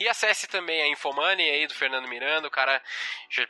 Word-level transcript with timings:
E 0.00 0.08
acesse 0.08 0.46
também 0.46 0.80
a 0.80 0.88
Infomoney 0.88 1.50
aí 1.50 1.66
do 1.66 1.74
Fernando 1.74 2.08
Miranda, 2.08 2.48
o 2.48 2.50
cara. 2.50 2.82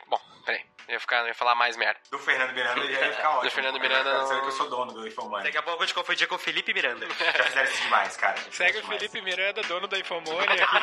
Bom, 0.09 0.19
peraí. 0.45 0.61
Eu 0.85 0.95
ia, 0.95 0.99
ficar, 0.99 1.21
eu 1.21 1.27
ia 1.27 1.33
falar 1.33 1.55
mais 1.55 1.77
merda. 1.77 1.97
Do 2.11 2.19
Fernando 2.19 2.53
Miranda 2.53 2.81
já 2.91 3.05
ia 3.07 3.13
ficar 3.13 3.29
ótimo. 3.39 3.43
Do 3.43 3.51
Fernando 3.51 3.79
Miranda. 3.79 4.13
Não... 4.13 4.27
que 4.27 4.47
eu 4.47 4.51
sou 4.51 4.69
dono 4.69 4.91
do 4.91 5.07
Infomoney. 5.07 5.45
Daqui 5.45 5.57
a 5.57 5.61
pouco 5.61 5.75
eu 5.75 5.77
vou 5.77 5.87
te 5.87 5.93
confundir 5.93 6.27
com 6.27 6.35
o 6.35 6.37
Felipe 6.37 6.73
Miranda. 6.73 7.07
já 7.15 7.43
fizeram 7.45 7.71
isso 7.71 7.81
demais, 7.83 8.17
cara. 8.17 8.35
Segue 8.51 8.79
o 8.79 8.83
Felipe 8.85 9.21
demais. 9.21 9.37
Miranda, 9.37 9.61
dono 9.61 9.87
da 9.87 9.97
Infomoney 9.97 10.61
aqui. 10.61 10.75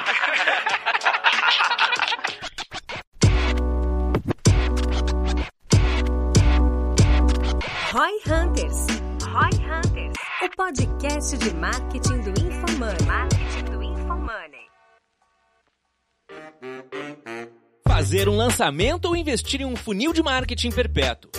Roy 7.92 8.20
Hunters. 8.26 8.86
Roy 9.26 9.50
Hunters. 9.66 10.16
O 10.40 10.48
podcast 10.56 11.36
de 11.36 11.54
marketing 11.54 12.22
do 12.22 12.30
InfoMoney. 12.40 13.02
Marketing 13.06 13.67
Fazer 18.08 18.26
um 18.26 18.36
lançamento 18.36 19.04
ou 19.04 19.14
investir 19.14 19.60
em 19.60 19.66
um 19.66 19.76
funil 19.76 20.14
de 20.14 20.22
marketing 20.22 20.70
perpétuo. 20.70 21.30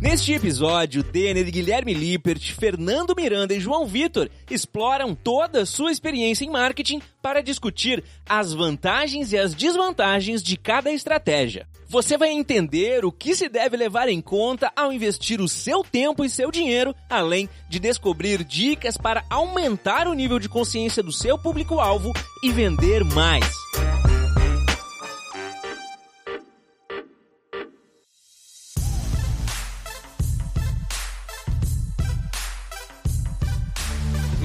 Neste 0.00 0.32
episódio, 0.32 1.04
Denner, 1.04 1.48
Guilherme 1.48 1.94
Lippert, 1.94 2.52
Fernando 2.58 3.14
Miranda 3.16 3.54
e 3.54 3.60
João 3.60 3.86
Vitor 3.86 4.28
exploram 4.50 5.14
toda 5.14 5.60
a 5.60 5.66
sua 5.66 5.92
experiência 5.92 6.44
em 6.44 6.50
marketing 6.50 7.00
para 7.22 7.40
discutir 7.40 8.02
as 8.28 8.52
vantagens 8.52 9.32
e 9.32 9.38
as 9.38 9.54
desvantagens 9.54 10.42
de 10.42 10.56
cada 10.56 10.90
estratégia. 10.90 11.68
Você 11.88 12.18
vai 12.18 12.30
entender 12.30 13.04
o 13.04 13.12
que 13.12 13.36
se 13.36 13.48
deve 13.48 13.76
levar 13.76 14.08
em 14.08 14.20
conta 14.20 14.72
ao 14.74 14.92
investir 14.92 15.40
o 15.40 15.46
seu 15.46 15.84
tempo 15.84 16.24
e 16.24 16.30
seu 16.30 16.50
dinheiro, 16.50 16.96
além 17.08 17.48
de 17.68 17.78
descobrir 17.78 18.42
dicas 18.42 18.96
para 18.96 19.22
aumentar 19.30 20.08
o 20.08 20.14
nível 20.14 20.40
de 20.40 20.48
consciência 20.48 21.00
do 21.00 21.12
seu 21.12 21.38
público-alvo 21.38 22.12
e 22.42 22.50
vender 22.50 23.04
mais. 23.04 23.62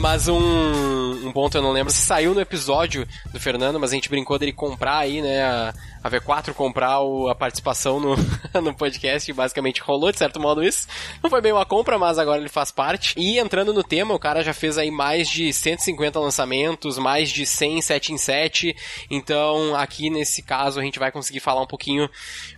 Mas 0.10 0.30
um, 0.30 1.28
um 1.28 1.34
ponto 1.34 1.58
eu 1.58 1.62
não 1.62 1.74
lembro 1.74 1.92
se 1.92 2.00
saiu 2.00 2.34
no 2.34 2.40
episódio 2.40 3.06
do 3.30 3.42
Fernando, 3.42 3.78
mas 3.78 3.92
a 3.92 3.94
gente 3.94 4.08
brincou 4.08 4.40
dele 4.40 4.54
comprar 4.54 5.00
aí, 5.00 5.22
né, 5.22 5.44
a, 5.44 5.74
a 6.02 6.10
V4 6.10 6.54
comprar 6.54 7.02
o, 7.02 7.28
a 7.28 7.36
participação 7.36 8.00
no, 8.00 8.16
no 8.64 8.74
podcast, 8.74 9.32
basicamente 9.34 9.82
rolou 9.82 10.10
de 10.10 10.18
certo 10.18 10.40
modo 10.40 10.64
isso. 10.64 10.88
Não 11.22 11.30
foi 11.30 11.42
bem 11.42 11.52
uma 11.52 11.66
compra, 11.66 12.00
mas 12.00 12.18
agora 12.18 12.40
ele 12.40 12.48
faz 12.48 12.72
parte. 12.72 13.14
E 13.18 13.38
entrando 13.38 13.74
no 13.74 13.84
tema, 13.84 14.14
o 14.14 14.20
cara 14.20 14.42
já 14.42 14.54
fez 14.54 14.78
aí 14.78 14.90
mais 14.90 15.30
de 15.30 15.52
150 15.52 16.18
lançamentos, 16.18 16.98
mais 16.98 17.30
de 17.30 17.46
100 17.46 17.82
7 17.82 18.14
em 18.14 18.18
7. 18.18 18.76
Então, 19.12 19.76
aqui 19.76 20.10
nesse 20.10 20.42
caso 20.42 20.80
a 20.80 20.84
gente 20.84 21.00
vai 21.00 21.12
conseguir 21.12 21.42
falar 21.42 21.62
um 21.62 21.68
pouquinho, 21.68 22.10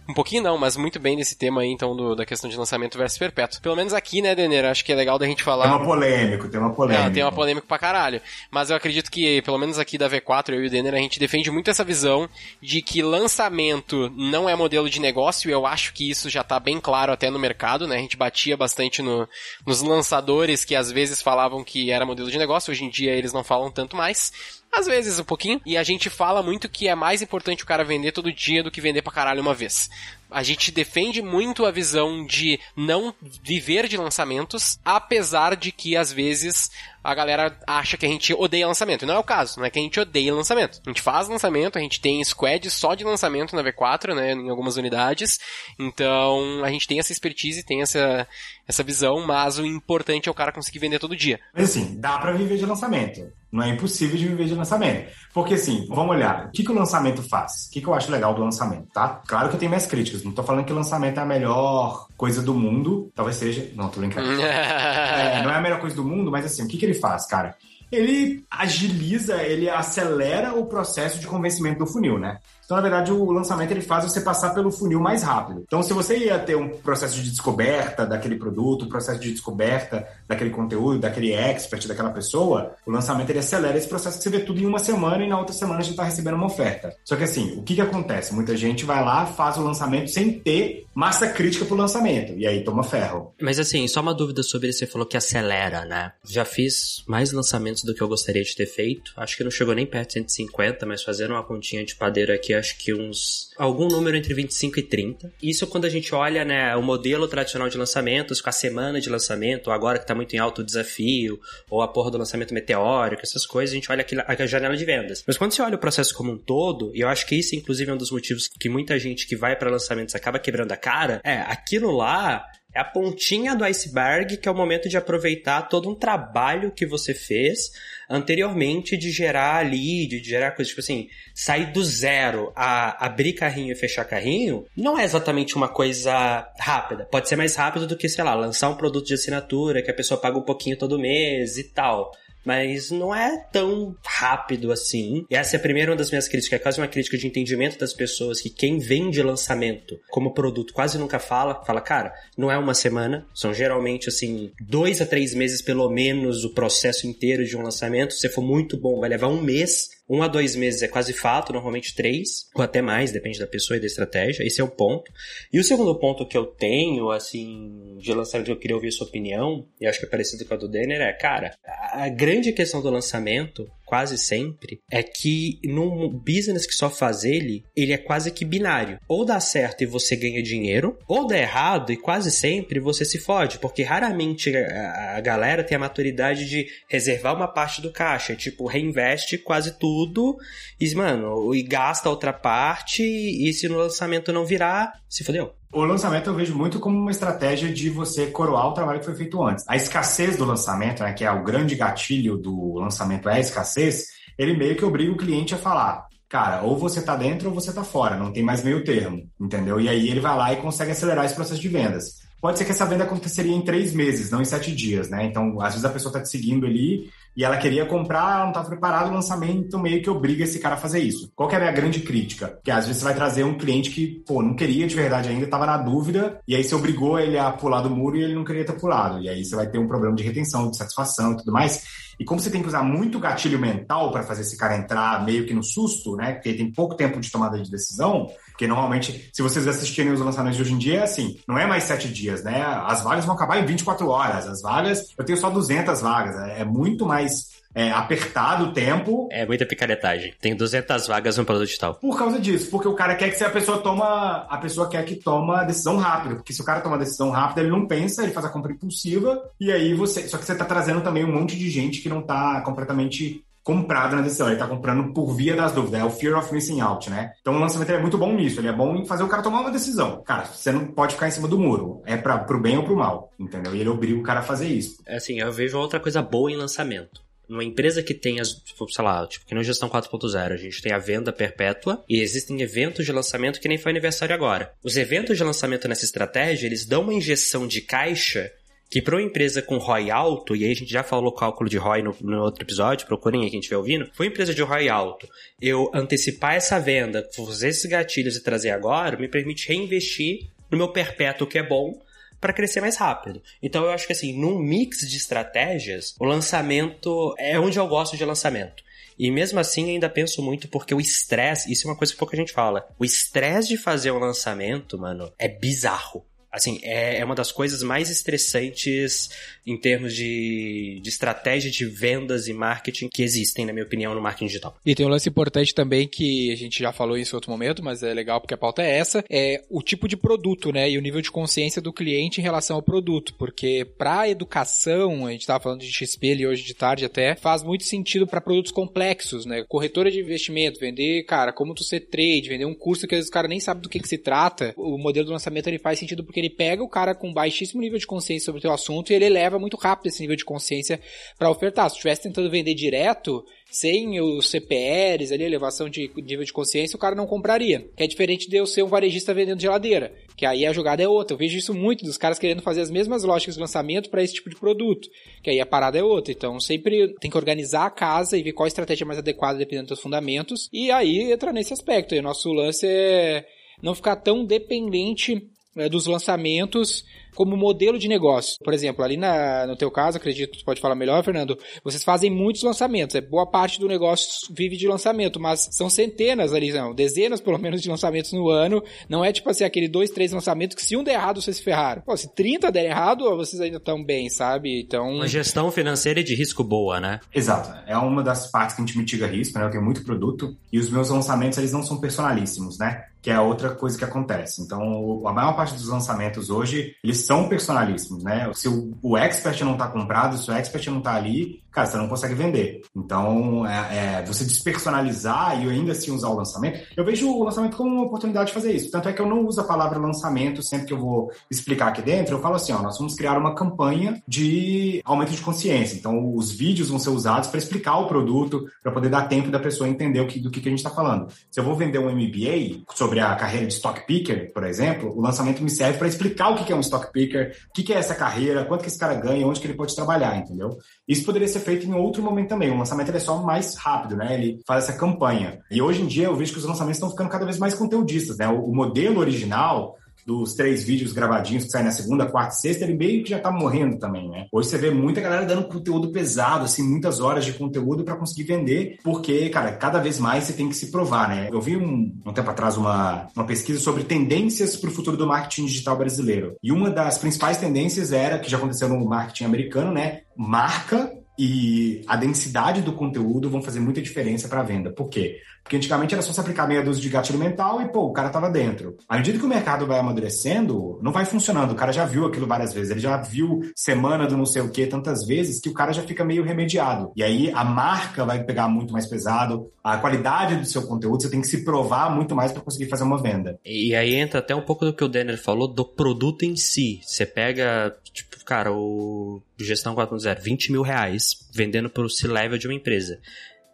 um 0.10 0.14
pouquinho 0.14 0.42
não, 0.42 0.58
mas 0.58 0.76
muito 0.76 1.00
bem 1.00 1.16
desse 1.16 1.36
tema 1.36 1.62
aí, 1.62 1.70
então, 1.70 1.96
do, 1.96 2.16
da 2.16 2.26
questão 2.26 2.50
de 2.50 2.58
lançamento 2.58 2.98
versus 2.98 3.20
perpétuo. 3.20 3.62
Pelo 3.62 3.76
menos 3.76 3.94
aqui, 3.94 4.24
né, 4.24 4.34
Denner, 4.34 4.66
acho 4.66 4.84
que 4.84 4.92
é 4.92 4.96
legal 4.96 5.20
da 5.20 5.28
gente 5.28 5.44
falar. 5.44 5.66
Tem 5.66 5.74
uma 5.74 5.86
polêmico, 5.86 6.50
tem 6.50 6.60
uma 6.60 6.74
polêmica. 6.74 7.06
Não, 7.06 7.14
tem 7.14 7.24
uma 7.24 7.32
polêmica 7.32 7.68
pra 7.68 7.78
caralho. 7.78 8.20
Mas 8.50 8.72
eu 8.72 8.76
acredito 8.76 9.12
que, 9.12 9.40
pelo 9.44 9.60
menos 9.60 9.78
aqui 9.78 10.00
da 10.00 10.10
V4, 10.10 10.54
eu 10.54 10.64
e 10.64 10.68
o 10.68 10.70
Denner, 10.70 10.96
a 10.96 10.98
gente 10.98 11.20
defende 11.20 11.52
muito 11.52 11.70
essa 11.70 11.84
visão 11.84 12.28
de 12.60 12.82
que 12.82 13.04
lançamento 13.04 14.12
não 14.16 14.50
é 14.50 14.56
modelo 14.56 14.90
de 14.90 15.00
negócio, 15.00 15.48
e 15.48 15.54
eu 15.54 15.68
acho 15.68 15.94
que 15.94 16.10
isso 16.10 16.28
já 16.28 16.44
tá 16.44 16.60
bem 16.60 16.80
claro 16.80 17.12
até 17.12 17.30
no 17.30 17.38
mercado, 17.38 17.86
né? 17.86 17.98
A 17.98 18.02
gente 18.02 18.18
batia 18.18 18.58
bastante 18.58 19.04
no, 19.04 19.30
nos 19.64 19.84
lançadores 19.84 20.66
que 20.66 20.76
às 20.76 20.92
vezes 20.92 21.22
falavam 21.22 21.64
que 21.64 21.92
era 21.92 22.04
modelo 22.04 22.32
de 22.32 22.38
negócio, 22.40 22.72
hoje 22.72 22.84
em 22.84 22.90
dia 22.90 23.12
eles 23.12 23.32
não 23.32 23.44
falam 23.44 23.70
tanto 23.70 23.96
mais. 23.96 24.32
Às 24.72 24.86
vezes 24.86 25.20
um 25.20 25.24
pouquinho. 25.24 25.62
E 25.66 25.78
a 25.78 25.84
gente 25.84 26.10
fala 26.10 26.44
muito 26.44 26.70
que 26.70 26.88
é 26.88 26.96
mais 26.96 27.22
importante 27.22 27.64
o 27.64 27.68
cara 27.68 27.84
vender 27.84 28.12
todo 28.12 28.32
dia 28.32 28.64
do 28.64 28.72
que 28.72 28.82
vender 28.82 29.02
pra 29.02 29.12
caralho 29.12 29.42
uma 29.42 29.54
vez. 29.54 29.90
A 30.30 30.44
gente 30.44 30.72
defende 30.72 31.22
muito 31.22 31.66
a 31.66 31.72
visão 31.72 32.24
de 32.26 32.60
não 32.76 33.14
viver 33.22 33.88
de 33.88 33.98
lançamentos, 33.98 34.80
apesar 34.86 35.56
de 35.56 35.72
que 35.72 35.98
às 35.98 36.14
vezes 36.14 36.70
a 37.04 37.14
galera 37.14 37.58
acha 37.66 37.98
que 37.98 38.06
a 38.06 38.10
gente 38.10 38.34
odeia 38.34 38.68
lançamento. 38.68 39.04
E 39.04 39.06
não 39.06 39.16
é 39.16 39.20
o 39.20 39.24
caso, 39.24 39.60
não 39.60 39.66
é 39.66 39.70
que 39.70 39.80
a 39.80 39.82
gente 39.82 40.00
odeia 40.00 40.34
lançamento. 40.34 40.82
A 40.86 40.90
gente 40.90 41.02
faz 41.02 41.28
lançamento, 41.28 41.78
a 41.78 41.82
gente 41.82 42.02
tem 42.02 42.24
squad 42.24 42.70
só 42.70 42.96
de 42.96 43.04
lançamento 43.04 43.56
na 43.56 43.64
V4, 43.64 44.14
né, 44.16 44.34
em 44.34 44.50
algumas 44.50 44.78
unidades. 44.78 45.40
Então, 45.80 46.64
a 46.64 46.70
gente 46.70 46.88
tem 46.88 47.00
essa 47.00 47.12
expertise, 47.12 47.66
tem 47.66 47.82
essa, 47.82 48.28
essa 48.68 48.84
visão, 48.84 49.26
mas 49.26 49.58
o 49.58 49.66
importante 49.66 50.30
é 50.30 50.32
o 50.32 50.36
cara 50.36 50.52
conseguir 50.52 50.80
vender 50.80 51.00
todo 51.00 51.16
dia. 51.16 51.40
Mas 51.54 51.70
assim, 51.70 52.00
dá 52.00 52.18
para 52.18 52.34
viver 52.34 52.58
de 52.58 52.66
lançamento. 52.66 53.22
Não 53.52 53.64
é 53.64 53.70
impossível 53.70 54.16
de 54.16 54.28
viver 54.28 54.46
de 54.46 54.54
lançamento. 54.54 55.10
Porque 55.34 55.56
assim, 55.56 55.88
vamos 55.90 56.16
olhar, 56.16 56.46
o 56.46 56.52
que, 56.52 56.64
que 56.64 56.72
o 56.72 56.76
lançamento 56.76 57.24
faz? 57.24 57.68
O 57.68 57.72
que, 57.72 57.82
que 57.82 57.88
eu 57.88 57.94
acho 57.96 58.12
legal 58.12 58.34
do 58.34 58.44
lançamento, 58.44 58.88
tá? 58.94 59.22
Claro 59.28 59.50
que 59.50 59.56
eu 59.56 59.60
tenho 59.60 59.72
minhas 59.72 59.88
críticas, 59.88 60.24
não 60.24 60.32
tô 60.32 60.44
falando 60.44 60.66
que 60.66 60.72
o 60.72 60.76
lançamento 60.76 61.20
é 61.20 61.24
a 61.24 61.26
melhor 61.26 62.08
coisa 62.16 62.44
do 62.44 62.54
mundo, 62.54 63.12
talvez 63.16 63.38
seja, 63.38 63.72
não, 63.76 63.90
tô 63.90 64.00
brincando. 64.00 64.30
é, 64.42 65.42
não 65.42 65.50
é 65.50 65.56
a 65.56 65.62
melhor 65.62 65.80
coisa 65.80 65.96
do 65.96 66.04
mundo, 66.04 66.30
mas 66.30 66.46
assim, 66.46 66.64
o 66.64 66.68
que, 66.68 66.78
que 66.78 66.86
ele 66.90 67.00
faz, 67.00 67.26
cara? 67.26 67.56
Ele 67.92 68.46
agiliza, 68.50 69.42
ele 69.42 69.70
acelera 69.70 70.54
o 70.54 70.66
processo 70.66 71.20
de 71.20 71.28
convencimento 71.28 71.80
do 71.80 71.88
funil, 71.88 72.20
né? 72.20 72.40
Então, 72.70 72.78
na 72.78 72.84
verdade, 72.84 73.12
o 73.12 73.32
lançamento 73.32 73.72
ele 73.72 73.82
faz 73.82 74.04
você 74.04 74.22
passar 74.22 74.54
pelo 74.54 74.70
funil 74.72 75.00
mais 75.00 75.24
rápido. 75.24 75.64
Então, 75.66 75.82
se 75.82 75.92
você 75.92 76.16
ia 76.16 76.38
ter 76.38 76.56
um 76.56 76.70
processo 76.70 77.16
de 77.16 77.28
descoberta 77.28 78.06
daquele 78.06 78.36
produto, 78.36 78.86
um 78.86 78.90
processo 78.90 79.20
de 79.20 79.32
descoberta 79.32 80.08
daquele 80.28 80.52
conteúdo, 80.52 81.00
daquele 81.00 81.34
expert, 81.34 81.88
daquela 81.88 82.12
pessoa, 82.12 82.76
o 82.86 82.92
lançamento 82.92 83.32
ele 83.32 83.40
acelera 83.40 83.76
esse 83.76 83.88
processo 83.88 84.18
que 84.18 84.24
você 84.24 84.30
vê 84.30 84.42
tudo 84.42 84.62
em 84.62 84.68
uma 84.68 84.78
semana 84.78 85.26
e 85.26 85.28
na 85.28 85.40
outra 85.40 85.52
semana 85.52 85.82
já 85.82 85.90
está 85.90 86.04
recebendo 86.04 86.36
uma 86.36 86.46
oferta. 86.46 86.96
Só 87.04 87.16
que 87.16 87.24
assim, 87.24 87.58
o 87.58 87.64
que 87.64 87.74
que 87.74 87.82
acontece? 87.82 88.36
Muita 88.36 88.56
gente 88.56 88.86
vai 88.86 89.04
lá, 89.04 89.26
faz 89.26 89.58
o 89.58 89.64
lançamento 89.64 90.12
sem 90.12 90.40
ter 90.40 90.86
massa 90.94 91.28
crítica 91.28 91.66
pro 91.66 91.76
lançamento. 91.76 92.34
E 92.38 92.46
aí 92.46 92.64
toma 92.64 92.84
ferro. 92.84 93.34
Mas 93.42 93.58
assim, 93.58 93.88
só 93.88 94.02
uma 94.02 94.14
dúvida 94.14 94.44
sobre 94.44 94.70
isso. 94.70 94.80
Você 94.80 94.86
falou 94.86 95.08
que 95.08 95.18
acelera, 95.18 95.86
né? 95.86 96.12
Já 96.24 96.46
fiz 96.46 97.04
mais 97.08 97.32
lançamentos 97.32 97.84
do 97.84 97.96
que 97.96 98.02
eu 98.02 98.08
gostaria 98.08 98.44
de 98.44 98.56
ter 98.56 98.68
feito. 98.68 99.12
Acho 99.18 99.38
que 99.38 99.44
não 99.44 99.50
chegou 99.50 99.74
nem 99.74 99.88
perto 99.88 100.10
de 100.10 100.14
150, 100.14 100.86
mas 100.86 101.02
fazendo 101.02 101.32
uma 101.32 101.44
continha 101.44 101.84
de 101.84 101.96
padeiro 101.96 102.32
aqui, 102.32 102.54
acho 102.60 102.78
que 102.78 102.94
uns. 102.94 103.50
algum 103.58 103.88
número 103.88 104.16
entre 104.16 104.34
25 104.34 104.80
e 104.80 104.84
30. 104.84 105.34
Isso 105.42 105.66
quando 105.68 105.86
a 105.86 105.90
gente 105.90 106.14
olha, 106.14 106.46
né, 106.46 106.76
o 106.76 106.82
modelo 106.82 107.28
tradicional 107.28 107.70
de 107.70 107.78
lançamentos, 107.78 108.42
com 108.42 108.50
a 108.50 108.54
semana 108.54 109.00
de 109.00 109.10
lançamento, 109.10 109.72
agora 109.72 110.00
que 110.00 110.06
tá 110.06 110.14
muito 110.14 110.36
em 110.36 110.40
alto 110.40 110.64
desafio, 110.64 111.40
ou 111.70 111.82
a 111.82 111.88
porra 111.88 112.12
do 112.12 112.18
lançamento 112.18 112.54
meteórico, 112.54 113.22
essas 113.24 113.46
coisas, 113.46 113.72
a 113.74 113.76
gente 113.76 113.92
olha 113.92 114.02
aqui 114.02 114.44
a 114.44 114.46
janela 114.46 114.76
de 114.76 114.86
vendas. 114.86 115.24
Mas 115.26 115.38
quando 115.38 115.54
você 115.54 115.62
olha 115.62 115.76
o 115.76 115.80
processo 115.80 116.14
como 116.14 116.32
um 116.32 116.38
todo, 116.38 116.92
e 116.94 117.02
eu 117.02 117.08
acho 117.08 117.26
que 117.26 117.36
isso, 117.36 117.56
inclusive, 117.56 117.90
é 117.90 117.94
um 117.94 117.98
dos 117.98 118.12
motivos 118.12 118.48
que 118.48 118.70
muita 118.70 119.00
gente 119.00 119.28
que 119.28 119.36
vai 119.36 119.56
para 119.56 119.70
lançamentos 119.70 120.16
acaba 120.16 120.40
quebrando 120.40 120.72
a 120.72 120.78
cara, 120.78 121.22
é, 121.24 121.38
aquilo 121.40 121.92
lá 121.92 122.46
é 122.74 122.80
a 122.80 122.84
pontinha 122.84 123.56
do 123.56 123.64
iceberg, 123.64 124.38
que 124.38 124.48
é 124.48 124.52
o 124.52 124.56
momento 124.56 124.88
de 124.88 124.98
aproveitar 124.98 125.64
todo 125.64 125.90
um 125.90 125.96
trabalho 125.96 126.72
que 126.72 126.86
você 126.86 127.14
fez 127.14 127.72
anteriormente 128.10 128.98
de 128.98 129.12
gerar 129.12 129.66
lead, 129.66 130.20
de 130.20 130.30
gerar 130.30 130.52
coisas, 130.52 130.70
tipo 130.70 130.82
assim, 130.82 131.08
sair 131.34 131.72
do 131.72 131.84
zero 131.84 132.52
a 132.56 133.06
abrir 133.06 133.34
carrinho 133.34 133.72
e 133.72 133.76
fechar 133.76 134.04
carrinho, 134.06 134.66
não 134.76 134.98
é 134.98 135.04
exatamente 135.04 135.56
uma 135.56 135.68
coisa 135.68 136.52
rápida. 136.60 137.06
Pode 137.06 137.30
ser 137.30 137.36
mais 137.36 137.56
rápido 137.56 137.86
do 137.86 137.98
que, 137.98 138.10
sei 138.10 138.24
lá, 138.24 138.34
lançar 138.34 138.70
um 138.70 138.76
produto 138.76 139.08
de 139.08 139.14
assinatura 139.14 139.82
que 139.82 139.92
a 139.92 139.94
pessoa 139.94 140.20
paga 140.20 140.38
um 140.38 140.44
pouquinho 140.44 140.78
todo 140.78 141.00
mês 141.00 141.58
e 141.58 141.64
tal 141.64 142.12
mas 142.46 142.92
não 142.92 143.14
é 143.14 143.38
tão 143.52 143.96
rápido 144.06 144.72
assim. 144.72 145.26
E 145.30 145.36
essa 145.36 145.56
é 145.56 145.58
a 145.58 145.62
primeira 145.62 145.92
uma 145.92 145.98
das 145.98 146.10
minhas 146.10 146.28
críticas, 146.28 146.60
é 146.60 146.64
quase 146.64 146.80
uma 146.80 146.88
crítica 146.88 147.18
de 147.18 147.28
entendimento 147.28 147.78
das 147.78 147.94
pessoas 147.94 148.42
que 148.42 148.50
quem 148.50 148.80
vende 148.80 149.22
lançamento 149.22 150.00
como 150.10 150.34
produto 150.34 150.74
quase 150.74 150.98
nunca 150.98 151.20
fala, 151.20 151.64
fala, 151.66 151.82
cara, 151.82 152.14
não 152.38 152.52
é 152.52 152.58
uma 152.58 152.74
semana, 152.74 153.26
são 153.34 153.54
geralmente 153.54 154.10
assim, 154.10 154.52
dois 154.60 155.02
a 155.02 155.06
três 155.06 155.34
meses 155.34 155.62
pelo 155.62 155.90
menos 155.90 156.44
o 156.44 156.54
processo 156.54 157.08
inteiro 157.08 157.46
de 157.46 157.56
um 157.58 157.62
lançamento. 157.62 158.14
Se 158.14 158.30
for 158.30 158.42
muito 158.42 158.78
bom, 158.78 159.00
vai 159.00 159.10
levar 159.10 159.28
um 159.28 159.42
mês. 159.42 159.99
Um 160.10 160.24
a 160.24 160.28
dois 160.28 160.56
meses 160.56 160.82
é 160.82 160.88
quase 160.88 161.14
fato, 161.14 161.54
normalmente 161.54 161.94
três, 161.94 162.50
ou 162.56 162.64
até 162.64 162.82
mais, 162.82 163.12
depende 163.12 163.38
da 163.38 163.46
pessoa 163.46 163.78
e 163.78 163.80
da 163.80 163.86
estratégia. 163.86 164.44
Esse 164.44 164.60
é 164.60 164.64
o 164.64 164.68
ponto. 164.68 165.12
E 165.54 165.60
o 165.60 165.64
segundo 165.64 165.94
ponto 166.00 166.26
que 166.26 166.36
eu 166.36 166.46
tenho, 166.46 167.12
assim, 167.12 167.96
de 168.00 168.12
lançamento 168.14 168.48
que 168.48 168.52
eu 168.52 168.60
queria 168.60 168.76
ouvir 168.76 168.88
a 168.88 168.92
sua 168.92 169.08
opinião, 169.08 169.68
e 169.80 169.86
acho 169.86 170.00
que 170.00 170.06
é 170.06 170.10
parecido 170.10 170.46
com 170.46 170.54
a 170.56 170.58
do 170.58 170.68
Denner, 170.68 171.00
é, 171.00 171.14
cara, 171.14 171.54
a 171.64 172.10
grande 172.10 172.52
questão 172.52 172.82
do 172.82 172.90
lançamento 172.90 173.70
quase 173.90 174.20
sempre, 174.20 174.80
é 174.92 175.02
que 175.02 175.60
num 175.66 176.08
business 176.08 176.68
que 176.68 176.76
só 176.76 176.92
faz 176.92 177.24
ele, 177.24 177.64
ele 177.76 177.92
é 177.92 177.98
quase 177.98 178.30
que 178.30 178.46
binário. 178.46 179.00
Ou 179.08 179.26
dá 179.26 179.40
certo 179.40 179.82
e 179.82 179.88
você 179.88 180.16
ganha 180.16 180.44
dinheiro, 180.44 180.96
ou 181.08 181.26
dá 181.26 181.36
errado 181.36 181.92
e 181.92 181.98
quase 181.98 182.32
sempre 182.32 182.80
você 182.80 183.04
se 183.04 183.18
fode, 183.18 183.58
porque 183.58 183.82
raramente 183.82 184.56
a 184.56 185.20
galera 185.20 185.64
tem 185.64 185.76
a 185.76 185.80
maturidade 185.80 186.48
de 186.48 186.68
reservar 186.88 187.36
uma 187.36 187.48
parte 187.48 187.82
do 187.82 187.92
caixa, 187.92 188.36
tipo, 188.36 188.68
reinveste 188.68 189.40
quase 189.40 189.80
tudo 189.80 190.38
e, 190.80 190.94
mano, 190.94 191.56
e 191.56 191.64
gasta 191.64 192.10
outra 192.10 192.32
parte 192.32 193.02
e 193.04 193.52
se 193.54 193.68
no 193.68 193.78
lançamento 193.78 194.32
não 194.32 194.46
virar, 194.46 194.94
se 195.10 195.24
fodeu. 195.24 195.59
O 195.72 195.86
lançamento 195.86 196.28
eu 196.28 196.34
vejo 196.34 196.56
muito 196.56 196.80
como 196.80 196.98
uma 196.98 197.12
estratégia 197.12 197.72
de 197.72 197.92
você 197.92 198.26
coroar 198.28 198.68
o 198.68 198.74
trabalho 198.74 199.00
que 199.00 199.06
foi 199.06 199.14
feito 199.14 199.42
antes. 199.44 199.64
A 199.68 199.76
escassez 199.76 200.36
do 200.36 200.44
lançamento, 200.44 201.04
né, 201.04 201.14
que 201.14 201.24
é 201.24 201.32
o 201.32 201.44
grande 201.44 201.76
gatilho 201.76 202.38
do 202.38 202.74
lançamento 202.74 203.30
é 203.30 203.36
a 203.36 203.40
escassez, 203.40 204.08
ele 204.36 204.58
meio 204.58 204.76
que 204.76 204.84
obriga 204.84 205.12
o 205.12 205.18
cliente 205.18 205.54
a 205.54 205.60
falar. 205.60 206.08
Cara, 206.28 206.64
ou 206.64 206.76
você 206.76 207.04
tá 207.04 207.16
dentro 207.16 207.50
ou 207.50 207.56
você 207.56 207.72
tá 207.72 207.84
fora, 207.84 208.18
não 208.18 208.34
tem 208.34 208.42
mais 208.42 208.64
meio 208.64 208.84
termo, 208.84 209.30
entendeu? 209.40 209.80
E 209.80 209.88
aí 209.88 210.10
ele 210.10 210.20
vai 210.20 210.36
lá 210.36 210.54
e 210.54 210.58
consegue 210.58 210.92
acelerar 210.92 211.26
esse 211.26 211.36
processo 211.36 211.62
de 211.62 211.68
vendas. 211.68 212.20
Pode 212.42 212.58
ser 212.58 212.66
que 212.66 212.72
essa 212.72 212.86
venda 212.86 213.04
aconteceria 213.04 213.54
em 213.54 213.62
três 213.62 213.94
meses, 213.94 214.32
não 214.32 214.42
em 214.42 214.46
sete 214.46 214.74
dias, 214.74 215.10
né? 215.10 215.26
Então, 215.26 215.62
às 215.62 215.74
vezes 215.74 215.86
a 215.86 215.90
pessoa 215.90 216.14
tá 216.14 216.22
te 216.22 216.30
seguindo 216.30 216.66
ali 216.66 217.12
e 217.40 217.44
ela 217.46 217.56
queria 217.56 217.86
comprar, 217.86 218.34
ela 218.34 218.42
não 218.42 218.50
estava 218.50 218.68
preparada, 218.68 219.10
o 219.10 219.14
lançamento 219.14 219.80
meio 219.80 220.02
que 220.02 220.10
obriga 220.10 220.44
esse 220.44 220.60
cara 220.60 220.76
a 220.76 220.78
fazer 220.78 221.00
isso. 221.00 221.32
Qual 221.34 221.48
que 221.48 221.56
é 221.56 221.70
a 221.70 221.72
grande 221.72 222.02
crítica? 222.02 222.60
Que 222.62 222.70
às 222.70 222.86
vezes 222.86 223.00
você 223.00 223.06
vai 223.06 223.16
trazer 223.16 223.46
um 223.46 223.58
cliente 223.58 223.92
que, 223.92 224.22
pô, 224.28 224.44
não 224.44 224.58
queria 224.58 224.86
de 224.86 224.94
verdade 224.94 225.30
ainda, 225.30 225.46
estava 225.46 225.66
na 225.66 225.78
dúvida, 225.78 226.42
e 226.46 226.54
aí 226.54 226.66
você 226.66 226.76
obrigou 226.76 227.18
ele 227.18 227.38
a 227.38 227.50
pular 227.50 227.80
do 227.80 227.90
muro 227.90 228.18
e 228.18 228.24
ele 228.24 228.36
não 228.36 228.44
queria 228.44 228.66
ter 228.66 228.74
pulado. 228.74 229.22
E 229.22 229.30
aí 229.30 229.46
você 229.46 229.56
vai 229.56 229.68
ter 229.68 229.80
um 229.80 229.88
problema 229.88 230.18
de 230.18 230.24
retenção, 230.24 230.70
de 230.70 230.76
satisfação 230.76 231.32
e 231.32 231.38
tudo 231.38 231.54
mais. 231.54 232.10
E 232.20 232.26
como 232.26 232.42
você 232.42 232.50
tem 232.50 232.62
que 232.62 232.68
usar 232.68 232.84
muito 232.84 233.18
gatilho 233.18 233.58
mental 233.58 234.12
para 234.12 234.24
fazer 234.24 234.42
esse 234.42 234.58
cara 234.58 234.76
entrar 234.76 235.24
meio 235.24 235.46
que 235.46 235.54
no 235.54 235.64
susto, 235.64 236.18
né? 236.18 236.34
Porque 236.34 236.54
tem 236.54 236.70
pouco 236.70 236.94
tempo 236.94 237.22
de 237.22 237.32
tomada 237.32 237.58
de 237.58 237.72
decisão, 237.72 238.28
porque 238.50 238.68
normalmente, 238.68 239.30
se 239.32 239.42
vocês 239.42 239.66
assistirem 239.66 240.12
os 240.12 240.20
lançamentos 240.20 240.58
de 240.58 240.64
hoje 240.64 240.74
em 240.74 240.78
dia, 240.78 241.00
é 241.00 241.04
assim, 241.04 241.40
não 241.48 241.58
é 241.58 241.66
mais 241.66 241.86
sete 241.86 242.10
dias, 242.10 242.44
né? 242.44 242.62
As 242.62 243.02
vagas 243.02 243.24
vão 243.24 243.34
acabar 243.34 243.58
em 243.58 243.66
24 243.66 244.06
horas. 244.10 244.46
As 244.48 244.62
vagas, 244.62 245.14
eu 245.18 245.24
tenho 245.24 245.38
só 245.38 245.50
200 245.50 246.02
vagas. 246.02 246.36
É 246.36 246.66
muito 246.66 247.06
mais 247.06 247.29
é, 247.74 247.92
apertado 247.92 248.66
o 248.66 248.74
tempo. 248.74 249.28
É 249.32 249.46
muita 249.46 249.66
picaretagem. 249.66 250.34
Tem 250.42 250.56
200 250.56 251.08
vagas 251.08 251.38
no 251.38 251.46
produto 251.46 251.70
tal. 251.80 251.96
Por 251.96 252.18
causa 252.18 252.40
disso, 252.40 252.70
porque 252.70 252.88
o 252.88 252.96
cara 252.96 253.16
quer 253.16 253.30
que 253.30 253.44
a 253.44 253.50
pessoa 253.50 253.80
toma, 253.80 254.48
a 254.50 254.58
pessoa 254.58 254.90
quer 254.90 255.04
que 255.06 255.16
toma 255.16 255.64
decisão 255.64 255.98
rápida, 255.98 256.36
porque 256.36 256.54
se 256.54 256.62
o 256.62 256.66
cara 256.66 256.82
toma 256.82 256.98
decisão 256.98 257.30
rápida, 257.30 257.62
ele 257.62 257.70
não 257.70 257.88
pensa, 257.88 258.24
ele 258.24 258.32
faz 258.32 258.46
a 258.46 258.50
compra 258.50 258.72
impulsiva 258.72 259.42
e 259.60 259.72
aí 259.72 259.94
você, 259.94 260.28
só 260.28 260.38
que 260.38 260.46
você 260.46 260.56
tá 260.56 260.66
trazendo 260.66 261.02
também 261.02 261.24
um 261.24 261.32
monte 261.32 261.58
de 261.58 261.70
gente 261.70 262.02
que 262.02 262.10
não 262.10 262.22
tá 262.22 262.62
completamente 262.62 263.44
comprado 263.70 264.16
na 264.16 264.24
decisão, 264.24 264.48
ele 264.48 264.56
está 264.56 264.68
comprando 264.68 265.14
por 265.14 265.36
via 265.36 265.56
das 265.56 265.72
dúvidas, 265.72 266.02
é 266.02 266.04
o 266.04 266.10
fear 266.10 266.38
of 266.38 266.52
missing 266.52 266.82
out, 266.82 267.08
né? 267.10 267.34
Então 267.40 267.56
o 267.56 267.60
lançamento 267.60 267.92
é 267.92 268.02
muito 268.02 268.18
bom 268.18 268.34
nisso, 268.34 268.60
ele 268.60 268.68
é 268.68 268.74
bom 268.74 268.96
em 268.96 269.06
fazer 269.06 269.24
o 269.24 269.28
cara 269.28 269.44
tomar 269.44 269.62
uma 269.62 269.72
decisão. 269.72 270.24
Cara, 270.24 270.46
você 270.46 270.72
não 270.72 270.88
pode 270.88 271.14
ficar 271.14 271.28
em 271.28 271.32
cima 271.32 271.48
do 271.48 271.60
muro, 271.60 272.02
é 272.06 272.18
para 272.18 272.40
pro 272.40 272.60
bem 272.60 272.78
ou 272.78 272.84
pro 272.84 272.96
mal, 272.96 273.32
entendeu? 273.40 273.76
E 273.76 273.80
ele 273.80 273.90
obriga 273.90 274.20
o 274.20 274.24
cara 274.24 274.40
a 274.40 274.44
fazer 274.44 274.68
isso. 274.68 274.98
É 275.06 275.18
assim, 275.18 275.40
eu 275.40 275.52
vejo 275.52 275.78
outra 275.78 276.00
coisa 276.00 276.22
boa 276.22 276.52
em 276.52 276.56
lançamento 276.56 277.22
uma 277.50 277.64
empresa 277.64 278.04
que 278.04 278.14
tem 278.14 278.40
as, 278.40 278.54
tipo, 278.54 278.88
sei 278.92 279.04
lá, 279.04 279.26
tipo, 279.26 279.46
que 279.46 279.56
no 279.56 279.64
Gestão 279.64 279.90
4.0 279.90 280.54
a 280.54 280.56
gente 280.56 280.82
tem 280.82 280.92
a 280.92 281.00
venda 281.00 281.34
perpétua 281.34 282.04
e 282.08 282.22
existem 282.22 282.62
eventos 282.62 283.06
de 283.06 283.12
lançamento 283.12 283.60
que 283.60 283.68
nem 283.68 283.78
foi 283.78 283.92
aniversário 283.92 284.36
agora. 284.36 284.72
Os 284.84 284.96
eventos 284.96 285.36
de 285.36 285.44
lançamento 285.44 285.88
nessa 285.88 286.06
estratégia, 286.06 286.68
eles 286.68 286.86
dão 286.86 287.02
uma 287.02 287.14
injeção 287.14 287.68
de 287.68 287.82
caixa 287.82 288.52
que 288.90 289.02
para 289.02 289.16
uma 289.16 289.22
empresa 289.22 289.62
com 289.62 289.78
ROI 289.78 290.10
alto, 290.10 290.56
e 290.56 290.66
aí 290.66 290.72
a 290.72 290.76
gente 290.76 290.92
já 290.92 291.04
falou 291.04 291.32
cálculo 291.32 291.70
de 291.70 291.78
ROI 291.78 292.02
no, 292.02 292.16
no 292.22 292.42
outro 292.42 292.64
episódio, 292.64 293.06
procurem 293.06 293.44
aí 293.44 293.50
quem 293.50 293.60
estiver 293.60 293.78
ouvindo, 293.78 294.10
foi 294.14 294.26
uma 294.26 294.32
empresa 294.32 294.54
de 294.54 294.62
ROI 294.64 294.90
alto. 294.90 295.30
Eu 295.62 295.92
antecipar 295.94 296.56
essa 296.56 296.80
venda, 296.80 297.28
fazer 297.36 297.70
esses 297.70 297.86
gatilhos 297.86 298.36
e 298.36 298.44
trazer 298.44 298.72
agora, 298.72 299.18
me 299.18 299.28
permite 299.28 299.68
reinvestir 299.68 300.48
no 300.72 300.78
meu 300.78 300.88
perpétuo 300.92 301.48
que 301.48 301.60
é 301.60 301.64
bom, 301.64 302.02
para 302.40 302.54
crescer 302.54 302.82
mais 302.82 302.96
rápido. 302.98 303.42
Então 303.62 303.84
eu 303.84 303.92
acho 303.92 304.08
que 304.08 304.14
assim, 304.14 304.34
num 304.34 304.58
mix 304.58 305.00
de 305.08 305.18
estratégias, 305.18 306.16
o 306.20 306.26
lançamento 306.26 307.36
é 307.38 307.60
onde 307.60 307.78
eu 307.78 307.88
gosto 307.88 308.18
de 308.18 308.26
lançamento. 308.26 308.84
E 309.18 309.30
mesmo 309.30 309.60
assim 309.60 309.90
ainda 309.90 310.10
penso 310.10 310.42
muito 310.42 310.70
porque 310.70 310.96
o 310.96 311.02
estresse, 311.02 311.70
isso 311.72 311.86
é 311.86 311.92
uma 311.92 311.98
coisa 311.98 312.14
que 312.14 312.20
pouca 312.20 312.38
gente 312.38 312.54
fala. 312.54 312.88
O 312.98 313.04
estresse 313.04 313.68
de 313.68 313.78
fazer 313.78 314.12
um 314.12 314.20
lançamento, 314.20 314.98
mano, 314.98 315.32
é 315.38 315.50
bizarro. 315.50 316.26
Assim, 316.52 316.80
é, 316.82 317.20
é 317.20 317.26
uma 317.26 317.36
das 317.36 317.52
coisas 317.52 317.84
mais 317.84 318.10
estressantes 318.10 319.30
em 319.66 319.78
termos 319.78 320.16
de, 320.16 321.00
de 321.02 321.10
estratégia 321.10 321.70
de 321.70 321.86
vendas 321.86 322.48
e 322.48 322.54
marketing 322.54 323.08
que 323.12 323.22
existem, 323.22 323.66
na 323.66 323.74
minha 323.74 323.86
opinião, 323.86 324.16
no 324.16 324.22
marketing 324.22 324.48
digital. 324.48 324.76
E 324.86 324.96
tem 324.96 325.06
um 325.06 325.10
lance 325.10 325.30
importante 325.30 325.74
também 325.74 326.08
que 326.08 326.52
a 326.52 326.56
gente 326.56 326.80
já 326.80 326.92
falou 326.92 327.18
isso 327.18 327.36
em 327.36 327.38
outro 327.38 327.52
momento, 327.52 327.84
mas 327.84 328.02
é 328.02 328.14
legal 328.14 328.42
porque 328.42 328.54
a 328.54 328.58
pauta 328.58 328.82
é 328.82 328.98
essa, 328.98 329.24
é 329.30 329.64
o 329.70 329.82
tipo 329.82 330.08
de 330.08 330.18
produto, 330.18 330.72
né? 330.72 330.90
E 330.90 330.98
o 330.98 331.02
nível 331.02 331.22
de 331.22 331.32
consciência 331.32 331.82
do 331.82 331.94
cliente 331.94 332.40
em 332.40 332.44
relação 332.44 332.76
ao 332.76 332.82
produto. 332.82 333.34
Porque 333.38 333.86
para 333.98 334.28
educação, 334.28 335.28
a 335.28 335.32
gente 335.32 335.42
estava 335.42 335.64
falando 335.64 335.82
de 335.82 335.92
XP 335.92 336.32
ali 336.32 336.48
hoje 336.48 336.64
de 336.64 336.74
tarde 336.74 337.06
até, 337.06 337.36
faz 337.36 337.62
muito 337.62 337.84
sentido 337.84 338.26
para 338.26 338.42
produtos 338.42 338.72
complexos, 338.72 339.46
né? 339.46 339.64
Corretora 339.68 340.10
de 340.10 340.20
investimento, 340.20 340.80
vender, 340.80 341.24
cara, 341.24 341.54
como 341.54 341.76
tu 341.76 341.84
ser 341.84 342.02
trade, 342.02 342.50
vender 342.50 342.66
um 342.66 342.74
curso 342.74 343.08
que 343.08 343.16
às 343.16 343.20
vezes 343.20 343.30
o 343.30 343.34
cara 343.34 343.48
nem 343.48 343.60
sabe 343.60 343.82
do 343.82 343.90
que, 343.90 344.00
que 344.00 344.08
se 344.08 344.18
trata. 344.18 344.74
O 344.76 344.98
modelo 344.98 345.28
do 345.28 345.32
lançamento 345.32 345.68
ele 345.68 345.78
faz 345.78 346.00
sentido 346.00 346.24
porque 346.24 346.39
ele 346.40 346.50
pega 346.50 346.84
o 346.84 346.90
cara 346.90 347.14
com 347.14 347.34
baixíssimo 347.34 347.82
nível 347.82 348.00
de 348.00 348.08
consciência 348.08 348.46
sobre 348.46 348.60
o 348.60 348.62
teu 348.62 348.72
assunto 348.72 349.12
e 349.12 349.16
ele 349.16 349.26
eleva 349.26 349.60
muito 349.60 349.78
rápido 349.78 350.08
esse 350.08 350.22
nível 350.22 350.36
de 350.36 350.46
consciência 350.46 351.00
para 351.38 351.50
ofertar. 351.50 351.90
Se 351.90 351.96
estivesse 351.96 352.24
tentando 352.24 352.50
vender 352.50 352.74
direto, 352.74 353.44
sem 353.70 354.20
os 354.20 354.50
CPRs 354.50 355.32
ali, 355.32 355.44
elevação 355.44 355.90
de 355.90 356.12
nível 356.16 356.44
de 356.44 356.52
consciência, 356.52 356.96
o 356.96 357.00
cara 357.00 357.16
não 357.16 357.28
compraria. 357.28 357.88
Que 357.96 358.04
é 358.04 358.08
diferente 358.08 358.50
de 358.50 358.56
eu 358.56 358.66
ser 358.66 358.84
um 358.84 358.88
varejista 358.88 359.34
vendendo 359.34 359.62
geladeira, 359.62 360.14
que 360.36 360.46
aí 360.46 360.66
a 360.66 360.74
jogada 360.74 361.04
é 361.04 361.08
outra. 361.08 361.36
Eu 361.36 361.38
vejo 361.38 361.58
isso 361.58 361.74
muito 361.74 362.04
dos 362.04 362.18
caras 362.18 362.40
querendo 362.40 362.62
fazer 362.62 362.82
as 362.82 362.90
mesmas 362.90 363.24
lógicas 363.24 363.56
de 363.56 363.62
lançamento 363.62 364.10
para 364.10 364.24
esse 364.24 364.34
tipo 364.34 364.50
de 364.50 364.56
produto, 364.56 365.08
que 365.44 365.50
aí 365.50 365.60
a 365.60 365.66
parada 365.66 366.00
é 366.00 366.04
outra. 366.04 366.32
Então 366.32 366.60
sempre 366.60 367.14
tem 367.20 367.30
que 367.30 367.38
organizar 367.38 367.86
a 367.86 367.92
casa 367.92 368.38
e 368.38 368.44
ver 368.44 368.54
qual 368.54 368.66
a 368.66 368.68
estratégia 368.68 369.06
mais 369.06 369.20
adequada 369.20 369.58
dependendo 369.58 369.90
dos 369.90 370.02
fundamentos, 370.02 370.70
e 370.74 370.90
aí 370.92 371.32
entra 371.32 371.54
nesse 371.54 371.74
aspecto. 371.74 372.16
E 372.16 372.20
o 372.20 372.24
nosso 372.24 372.52
lance 372.52 372.88
é 372.88 373.46
não 373.82 373.96
ficar 373.96 374.16
tão 374.18 374.44
dependente 374.44 375.50
dos 375.88 376.08
lançamentos 376.08 377.06
como 377.36 377.56
modelo 377.56 377.98
de 377.98 378.08
negócio. 378.08 378.58
Por 378.64 378.74
exemplo, 378.74 379.04
ali 379.04 379.16
na, 379.16 379.66
no 379.66 379.76
teu 379.76 379.90
caso, 379.90 380.18
acredito 380.18 380.52
que 380.52 380.60
tu 380.60 380.66
pode 380.66 380.82
falar 380.82 380.96
melhor, 380.96 381.24
Fernando, 381.24 381.58
vocês 381.84 382.04
fazem 382.04 382.30
muitos 382.30 382.64
lançamentos. 382.64 383.16
É 383.16 383.22
boa 383.22 383.46
parte 383.46 383.80
do 383.80 383.88
negócio 383.88 384.54
vive 384.54 384.76
de 384.76 384.88
lançamento, 384.88 385.40
mas 385.40 385.70
são 385.72 385.90
centenas 385.90 386.54
ali, 386.54 386.72
não, 386.74 386.94
dezenas 386.94 387.40
pelo 387.40 387.58
menos 387.58 387.82
de 387.82 387.90
lançamentos 387.90 388.34
no 388.34 388.50
ano. 388.50 388.84
Não 389.08 389.24
é 389.24 389.32
tipo 389.32 389.50
assim, 389.50 389.64
aquele 389.64 389.88
dois, 389.88 390.10
três 390.10 390.32
lançamentos 390.32 390.76
que 390.76 390.84
se 390.84 390.98
um 390.98 391.04
der 391.04 391.14
errado, 391.14 391.42
vocês 391.42 391.58
se 391.58 391.64
ferraram. 391.64 392.02
Pô, 392.02 392.16
se 392.18 392.34
30 392.34 392.72
der 392.72 392.86
errado, 392.86 393.24
vocês 393.38 393.62
ainda 393.62 393.78
estão 393.78 394.04
bem, 394.04 394.30
sabe? 394.30 394.82
Então. 394.82 395.10
Uma 395.10 395.28
gestão 395.28 395.72
financeira 395.72 396.24
de 396.24 396.36
risco 396.36 396.64
boa, 396.64 397.00
né? 397.00 397.20
Exato. 397.34 397.72
É 397.88 397.98
uma 397.98 398.24
das 398.24 398.52
partes 398.52 398.76
que 398.76 398.82
a 398.82 398.86
gente 398.86 398.98
mitiga 398.98 399.28
risco, 399.28 399.58
né? 399.58 399.66
Eu 399.66 399.72
tenho 399.72 399.84
muito 399.84 400.04
produto 400.04 400.56
e 400.72 400.80
os 400.80 400.90
meus 400.90 401.10
lançamentos, 401.10 401.58
eles 401.58 401.72
não 401.72 401.84
são 401.84 402.00
personalíssimos, 402.00 402.78
né? 402.78 403.06
Que 403.22 403.30
é 403.30 403.40
outra 403.40 403.72
coisa 403.72 403.98
que 403.98 404.06
acontece. 404.06 404.62
Então, 404.62 405.28
a 405.28 405.34
maior 405.34 405.54
parte 405.54 405.74
dos 405.74 405.88
lançamentos 405.88 406.50
hoje, 406.50 406.96
eles 407.04 407.26
são 407.26 407.50
personalíssimos, 407.50 408.24
né? 408.24 408.50
Se 408.54 408.70
o, 408.70 408.98
o 409.02 409.18
expert 409.18 409.62
não 409.62 409.74
está 409.74 409.88
comprado, 409.88 410.38
se 410.38 410.50
o 410.50 410.54
expert 410.54 410.88
não 410.88 411.00
está 411.00 411.16
ali, 411.16 411.62
cara, 411.80 411.86
você 411.86 411.98
não 411.98 412.08
consegue 412.08 412.34
vender. 412.36 412.82
Então, 412.96 413.66
é, 413.66 414.20
é, 414.20 414.26
você 414.26 414.44
despersonalizar 414.44 415.64
e 415.64 415.70
ainda 415.70 415.92
assim 415.92 416.12
usar 416.12 416.30
o 416.30 416.36
lançamento, 416.36 416.80
eu 416.96 417.06
vejo 417.06 417.30
o 417.30 417.44
lançamento 417.44 417.78
como 417.78 417.90
uma 417.90 418.04
oportunidade 418.04 418.48
de 418.48 418.54
fazer 418.54 418.74
isso. 418.74 418.92
Tanto 418.92 419.08
é 419.10 419.14
que 419.14 419.22
eu 419.22 419.28
não 419.28 419.46
uso 419.46 419.62
a 419.62 419.64
palavra 419.64 420.00
lançamento 420.00 420.62
sempre 420.62 420.88
que 420.88 420.94
eu 420.94 421.00
vou 421.00 421.32
explicar 421.50 421.90
aqui 421.90 422.02
dentro, 422.02 422.36
eu 422.36 422.42
falo 422.42 422.56
assim, 422.56 422.74
ó, 422.74 422.82
nós 422.82 422.98
vamos 422.98 423.16
criar 423.16 423.38
uma 423.38 423.56
campanha 423.56 424.22
de 424.28 425.02
aumento 425.06 425.32
de 425.32 425.42
consciência. 425.42 425.96
Então, 425.96 426.34
os 426.36 426.52
vídeos 426.52 426.90
vão 426.90 427.00
ser 427.00 427.10
usados 427.10 427.50
para 427.50 427.58
explicar 427.58 427.98
o 427.98 428.08
produto, 428.08 428.66
para 428.82 428.92
poder 428.92 429.10
dar 429.10 429.28
tempo 429.28 429.50
da 429.50 429.60
pessoa 429.60 429.90
entender 429.90 430.20
o 430.20 430.28
que, 430.28 430.40
do 430.40 430.52
que, 430.52 430.62
que 430.62 430.68
a 430.68 430.72
gente 430.72 430.80
está 430.80 430.90
falando. 430.90 431.28
Se 431.50 431.60
eu 431.60 431.64
vou 431.64 431.76
vender 431.76 432.00
um 432.00 432.10
MBA 432.10 432.84
sobre 432.94 433.20
a 433.20 433.36
carreira 433.36 433.68
de 433.68 433.74
stock 433.74 434.06
picker, 434.06 434.52
por 434.54 434.64
exemplo, 434.64 435.14
o 435.16 435.22
lançamento 435.22 435.64
me 435.64 435.70
serve 435.70 435.98
para 435.98 436.08
explicar 436.08 436.50
o 436.50 436.56
que 436.56 436.72
é 436.72 436.76
um 436.76 436.82
stock 436.82 437.12
picker, 437.12 437.56
o 437.70 437.74
que 437.74 437.94
é 437.94 437.98
essa 437.98 438.16
carreira, 438.16 438.66
quanto 438.66 438.82
que 438.82 438.88
esse 438.88 439.00
cara 439.00 439.14
ganha, 439.16 439.48
onde 439.48 439.60
que 439.60 439.68
ele 439.68 439.76
pode 439.76 439.96
trabalhar, 439.96 440.38
entendeu? 440.38 440.78
Isso 441.08 441.24
poderia 441.24 441.48
ser 441.48 441.60
feito 441.70 441.86
em 441.86 441.94
outro 441.94 442.24
momento 442.24 442.50
também. 442.50 442.72
O 442.72 442.78
lançamento 442.78 443.16
é 443.16 443.20
só 443.20 443.44
mais 443.44 443.76
rápido, 443.76 444.16
né? 444.16 444.34
Ele 444.34 444.60
faz 444.66 444.86
essa 444.86 444.98
campanha. 444.98 445.60
E 445.70 445.82
hoje 445.82 446.02
em 446.02 446.08
dia 446.08 446.26
eu 446.26 446.36
vejo 446.36 446.52
que 446.52 446.60
os 446.60 446.66
lançamentos 446.66 446.98
estão 446.98 447.12
ficando 447.12 447.30
cada 447.30 447.46
vez 447.46 447.60
mais 447.60 447.76
conteudistas, 447.76 448.38
né? 448.38 448.48
O, 448.48 448.80
modelo 448.80 449.20
original 449.20 449.98
dos 450.26 450.54
três 450.54 450.84
vídeos 450.84 451.12
gravadinhos 451.12 451.66
que 451.66 451.72
saem 451.72 451.86
na 451.86 451.92
segunda, 451.92 452.26
quarta 452.26 452.54
e 452.54 452.58
sexta, 452.58 452.84
ele 452.84 452.94
meio 452.94 453.24
que 453.24 453.30
já 453.30 453.40
tá 453.40 453.52
morrendo 453.52 453.98
também, 453.98 454.30
né? 454.30 454.46
Hoje 454.52 454.70
você 454.70 454.78
vê 454.78 454.92
muita 454.92 455.22
galera 455.22 455.46
dando 455.46 455.68
conteúdo 455.68 456.12
pesado, 456.12 456.66
assim, 456.66 456.84
muitas 456.84 457.20
horas 457.20 457.44
de 457.46 457.54
conteúdo 457.54 458.04
para 458.04 458.16
conseguir 458.16 458.44
vender, 458.44 459.00
porque, 459.04 459.50
cara, 459.50 459.72
cada 459.72 460.00
vez 460.00 460.20
mais 460.20 460.44
você 460.44 460.54
tem 460.54 460.70
que 460.70 460.76
se 460.76 460.92
provar, 460.92 461.28
né? 461.28 461.50
Eu 461.52 461.60
vi 461.60 461.76
um, 461.76 462.14
um 462.26 462.32
tempo 462.32 462.50
atrás 462.50 462.78
uma, 462.78 463.28
uma 463.36 463.46
pesquisa 463.46 463.80
sobre 463.80 464.04
tendências 464.04 464.76
para 464.78 464.90
o 464.90 464.94
futuro 464.94 465.18
do 465.18 465.28
marketing 465.28 465.66
digital 465.66 465.98
brasileiro. 465.98 466.56
E 466.64 466.72
uma 466.72 466.90
das 466.90 467.18
principais 467.18 467.58
tendências 467.58 468.12
era, 468.12 468.40
que 468.40 468.50
já 468.50 468.58
aconteceu 468.58 468.88
no 468.88 469.04
marketing 469.06 469.46
americano, 469.46 469.92
né? 469.92 470.22
Marca 470.38 471.19
e 471.42 472.04
a 472.06 472.18
densidade 472.18 472.82
do 472.82 472.92
conteúdo 472.92 473.50
vão 473.50 473.62
fazer 473.62 473.80
muita 473.80 474.02
diferença 474.02 474.50
para 474.50 474.60
a 474.60 474.64
venda. 474.64 474.92
Por 474.92 475.08
quê? 475.08 475.38
Porque 475.64 475.78
antigamente 475.78 476.14
era 476.14 476.22
só 476.22 476.34
se 476.34 476.40
aplicar 476.40 476.68
meia 476.68 476.84
dúzia 476.84 477.02
de 477.02 477.08
gatilho 477.08 477.40
mental 477.40 477.82
e, 477.82 477.88
pô, 477.88 478.02
o 478.02 478.12
cara 478.12 478.30
tava 478.30 478.50
dentro. 478.50 478.98
À 479.08 479.16
medida 479.16 479.40
que 479.40 479.46
o 479.46 479.48
mercado 479.48 479.88
vai 479.88 480.00
amadurecendo, 480.00 481.00
não 481.02 481.14
vai 481.14 481.24
funcionando. 481.24 481.72
O 481.72 481.76
cara 481.76 481.94
já 481.94 482.04
viu 482.06 482.26
aquilo 482.26 482.46
várias 482.46 482.74
vezes. 482.74 482.92
Ele 482.92 483.00
já 483.00 483.16
viu 483.16 483.62
semana 483.74 484.28
do 484.28 484.36
não 484.36 484.46
sei 484.46 484.62
o 484.62 484.70
quê 484.70 484.86
tantas 484.86 485.26
vezes 485.26 485.62
que 485.62 485.70
o 485.70 485.74
cara 485.74 485.94
já 485.94 486.02
fica 486.02 486.26
meio 486.26 486.44
remediado. 486.44 487.14
E 487.16 487.24
aí 487.24 487.52
a 487.54 487.64
marca 487.64 488.26
vai 488.26 488.44
pegar 488.44 488.68
muito 488.68 488.92
mais 488.92 489.06
pesado, 489.06 489.72
a 489.82 489.98
qualidade 489.98 490.58
do 490.58 490.66
seu 490.66 490.82
conteúdo, 490.84 491.22
você 491.22 491.30
tem 491.30 491.40
que 491.40 491.48
se 491.48 491.64
provar 491.64 492.14
muito 492.14 492.36
mais 492.36 492.52
para 492.52 492.62
conseguir 492.62 492.90
fazer 492.90 493.04
uma 493.04 493.22
venda. 493.22 493.58
E 493.64 493.96
aí 493.96 494.16
entra 494.16 494.40
até 494.40 494.54
um 494.54 494.62
pouco 494.62 494.86
do 494.86 494.94
que 494.94 495.04
o 495.04 495.08
Denner 495.08 495.42
falou 495.42 495.68
do 495.68 495.86
produto 495.86 496.44
em 496.44 496.56
si. 496.56 497.00
Você 497.04 497.26
pega, 497.26 497.96
tipo, 498.12 498.29
cara, 498.50 498.74
o 498.74 499.44
Gestão 499.60 499.94
4.0, 499.94 500.42
20 500.42 500.72
mil 500.72 500.82
reais 500.82 501.48
vendendo 501.54 501.88
para 501.88 502.04
o 502.04 502.10
C-Level 502.10 502.58
de 502.58 502.66
uma 502.66 502.74
empresa. 502.74 503.20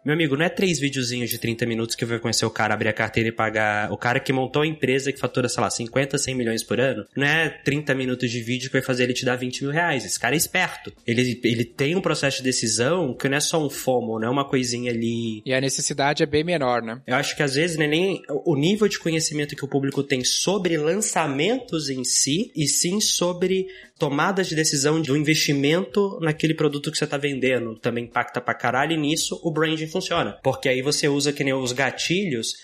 Meu 0.06 0.14
amigo, 0.14 0.36
não 0.36 0.44
é 0.44 0.48
três 0.48 0.78
videozinhos 0.78 1.28
de 1.28 1.36
30 1.36 1.66
minutos 1.66 1.96
que 1.96 2.04
vai 2.04 2.20
conhecer 2.20 2.46
o 2.46 2.50
cara, 2.50 2.72
abrir 2.72 2.86
a 2.86 2.92
carteira 2.92 3.28
e 3.28 3.32
pagar. 3.32 3.90
O 3.90 3.96
cara 3.96 4.20
que 4.20 4.32
montou 4.32 4.62
a 4.62 4.66
empresa 4.66 5.10
que 5.10 5.18
fatura, 5.18 5.48
sei 5.48 5.60
lá, 5.60 5.68
50, 5.68 6.16
100 6.16 6.34
milhões 6.36 6.62
por 6.62 6.78
ano. 6.78 7.04
Não 7.16 7.26
é 7.26 7.48
30 7.48 7.92
minutos 7.92 8.30
de 8.30 8.40
vídeo 8.40 8.68
que 8.68 8.74
vai 8.74 8.82
fazer 8.82 9.02
ele 9.02 9.14
te 9.14 9.24
dar 9.24 9.34
20 9.34 9.62
mil 9.62 9.72
reais. 9.72 10.04
Esse 10.04 10.20
cara 10.20 10.36
é 10.36 10.38
esperto. 10.38 10.92
Ele, 11.04 11.40
ele 11.42 11.64
tem 11.64 11.96
um 11.96 12.00
processo 12.00 12.36
de 12.36 12.44
decisão 12.44 13.14
que 13.14 13.28
não 13.28 13.36
é 13.36 13.40
só 13.40 13.60
um 13.60 13.68
FOMO, 13.68 14.20
não 14.20 14.28
é 14.28 14.30
uma 14.30 14.48
coisinha 14.48 14.92
ali. 14.92 15.42
E 15.44 15.52
a 15.52 15.60
necessidade 15.60 16.22
é 16.22 16.26
bem 16.26 16.44
menor, 16.44 16.82
né? 16.82 17.02
Eu 17.04 17.16
acho 17.16 17.34
que 17.34 17.42
às 17.42 17.56
vezes 17.56 17.76
não 17.76 17.86
é 17.86 17.88
nem 17.88 18.22
o 18.28 18.54
nível 18.54 18.86
de 18.86 19.00
conhecimento 19.00 19.56
que 19.56 19.64
o 19.64 19.68
público 19.68 20.04
tem 20.04 20.22
sobre 20.22 20.76
lançamentos 20.76 21.90
em 21.90 22.04
si, 22.04 22.52
e 22.54 22.68
sim 22.68 23.00
sobre 23.00 23.66
tomadas 23.98 24.48
de 24.48 24.54
decisão 24.54 25.00
do 25.00 25.16
investimento 25.16 26.18
naquele 26.20 26.54
produto 26.54 26.90
que 26.90 26.98
você 26.98 27.06
tá 27.06 27.16
vendendo. 27.16 27.78
Também 27.78 28.04
impacta 28.04 28.40
pra 28.40 28.54
caralho 28.54 28.92
e 28.92 28.96
nisso 28.96 29.40
o 29.42 29.50
branding 29.50 29.86
funciona. 29.86 30.38
Porque 30.42 30.68
aí 30.68 30.82
você 30.82 31.08
usa 31.08 31.32
que 31.32 31.44
nem 31.44 31.54
os 31.54 31.72
gatilhos 31.72 32.54